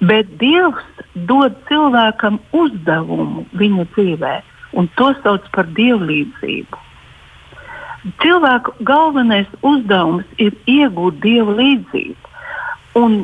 [0.00, 0.84] Bet Dievs
[1.28, 4.34] dod cilvēkam uzdevumu viņa dzīvē,
[4.76, 6.82] un to sauc par dievlīdzību.
[8.22, 12.34] Cilvēku galvenais uzdevums ir iegūt dieva līdzību.
[13.00, 13.16] Un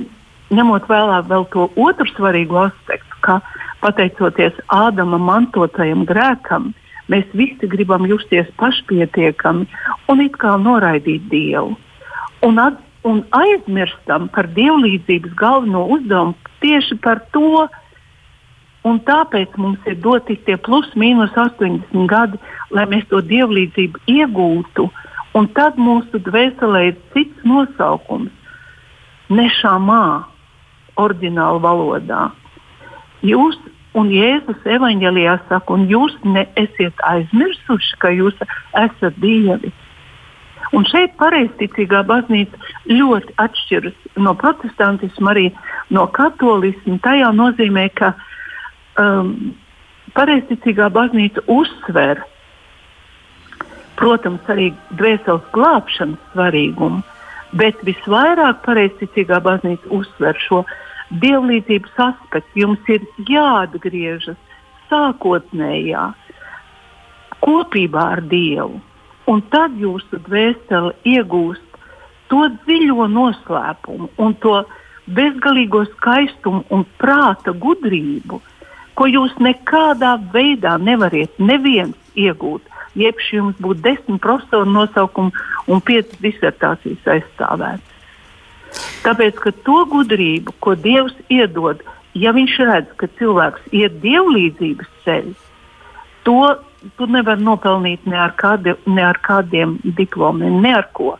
[0.52, 3.38] ņemot vērā vēl to otru svarīgu aspektu, ka
[3.84, 6.72] pateicoties Ādama mantotajam grēkam,
[7.12, 9.68] mēs visi gribam justies pašpietiekami
[10.08, 11.76] un it kā noraidīt Dievu
[12.42, 17.68] un, at, un aizmirstam par dievlīdzības galveno uzdevumu tieši par to.
[18.82, 22.38] Un tāpēc mums ir doti tie plus mīnus 80 gadi,
[22.74, 24.88] lai mēs to dievlīdzību iegūtu.
[25.38, 28.32] Un tad mūsu dvēselē ir cits nosaukums-
[29.38, 30.24] nešāmā,
[30.98, 32.24] oriģināla valodā.
[33.22, 33.56] Jūs
[33.94, 38.36] un Jēzus evanģēlijā saka, un jūs neesiet aizmirsuši, ka jūs
[38.74, 39.72] esat dievi.
[40.72, 42.56] Un šeit pareizticīgā baznīca
[42.88, 45.50] ļoti atšķiras no protestantisma, arī
[45.90, 46.98] no katolisma.
[47.02, 48.12] Tajā nozīmē, ka
[49.00, 49.54] um,
[50.16, 52.22] pareizticīgā baznīca uzsver,
[53.98, 57.02] protams, arī dvēseles glābšanas svarīgumu,
[57.58, 60.62] bet visvairāk pareizticīgā baznīca uzsver šo
[61.22, 62.64] dievlīdzības aspektu.
[62.64, 64.38] Jums ir jāatgriežas
[64.90, 66.06] sākotnējā
[67.42, 68.80] kopībā ar Dievu.
[69.30, 71.76] Un tad jūsu dvēsele iegūst
[72.32, 74.62] to dziļo noslēpumu un to
[75.06, 78.40] bezgalīgo skaistumu un prāta gudrību,
[78.94, 82.62] ko jūs nekādā veidā nevariet neviens iegūt.
[82.98, 85.32] Jeb šī jums būtu desmit profesoru nosaukumi
[85.72, 87.88] un piecas disertācijas aizstāvētas.
[89.04, 91.80] Tāpēc, ka to gudrību, ko Dievs iedod,
[92.16, 95.34] ja viņš redz, ka cilvēks iet dievlīdzības ceļu,
[96.28, 96.38] to
[96.96, 101.16] tu nevar nopelnīt ne ar, kādi, ne ar kādiem diplomiem, ne ar ko.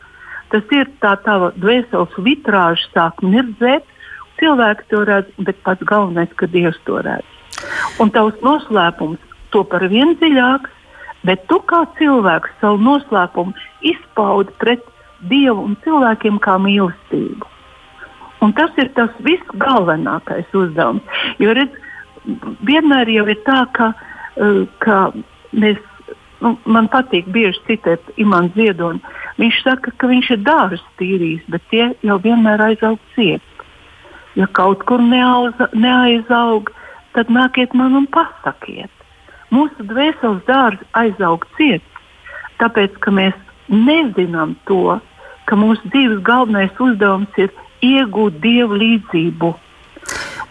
[0.53, 3.87] Tas ir tā tava dvēseles vitrāža sāk mirdzēt,
[4.41, 7.29] cilvēki to redz, bet pats galvenais, ka Dievs to redz.
[8.03, 9.21] Un tavs noslēpums
[9.55, 10.71] to par vien dziļāks,
[11.29, 13.55] bet tu kā cilvēks savu noslēpumu
[13.93, 14.85] izpaudi pret
[15.31, 17.49] Dievu un cilvēkiem kā mīlestību.
[18.43, 21.05] Un tas ir tas viss galvenākais uzdevums.
[21.39, 21.77] Jo redz,
[22.67, 23.93] vienmēr jau ir tā, ka,
[24.37, 25.13] eh, ka
[25.53, 25.79] mēs,
[26.43, 29.01] nu, man patīk bieži citēt Imants Ziedoni.
[29.41, 33.45] Viņš saka, ka viņš ir dārzus tīrījis, bet tie jau vienmēr aizaug ciet.
[34.39, 36.73] Ja kaut kur neauza, neaizaug,
[37.17, 38.93] tad nāciet man un pasakiet.
[39.53, 41.85] Mūsu dvēseles dārsts aizaug ciet,
[42.61, 43.37] tāpēc ka mēs
[43.69, 44.99] nezinām to,
[45.49, 47.53] ka mūsu dzīves galvenais uzdevums ir
[47.85, 49.53] iegūt dievu līdzību.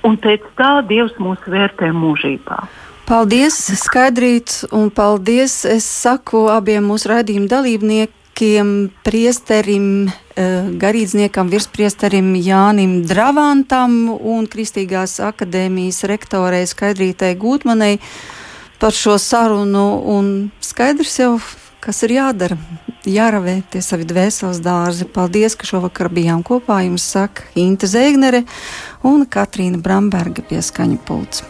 [0.06, 2.62] Un pēc tā Dievs mūs vērtē mūžībā.
[3.06, 5.66] Paldies, Skaidrīt, un paldies.
[5.66, 8.70] Es saku abiem mūsu raidījuma dalībniekiem,
[9.04, 18.00] priesterim, eh, garīdzniekam, virspriesterim Jānim Dravantam un Kristīgās akadēmijas rektorei Skaidrītai Gūtmanai
[18.80, 20.02] par šo sarunu.
[20.06, 21.36] Un skaidrs jau,
[21.82, 22.58] kas ir jādara.
[23.02, 25.08] Jāravē tie savi dvēseles dārzi.
[25.10, 26.84] Paldies, ka šovakar bijām kopā.
[26.86, 28.46] Jums saka Inte Zēgnere
[29.04, 31.42] un Katrīna Bramberga pie skaņu pults.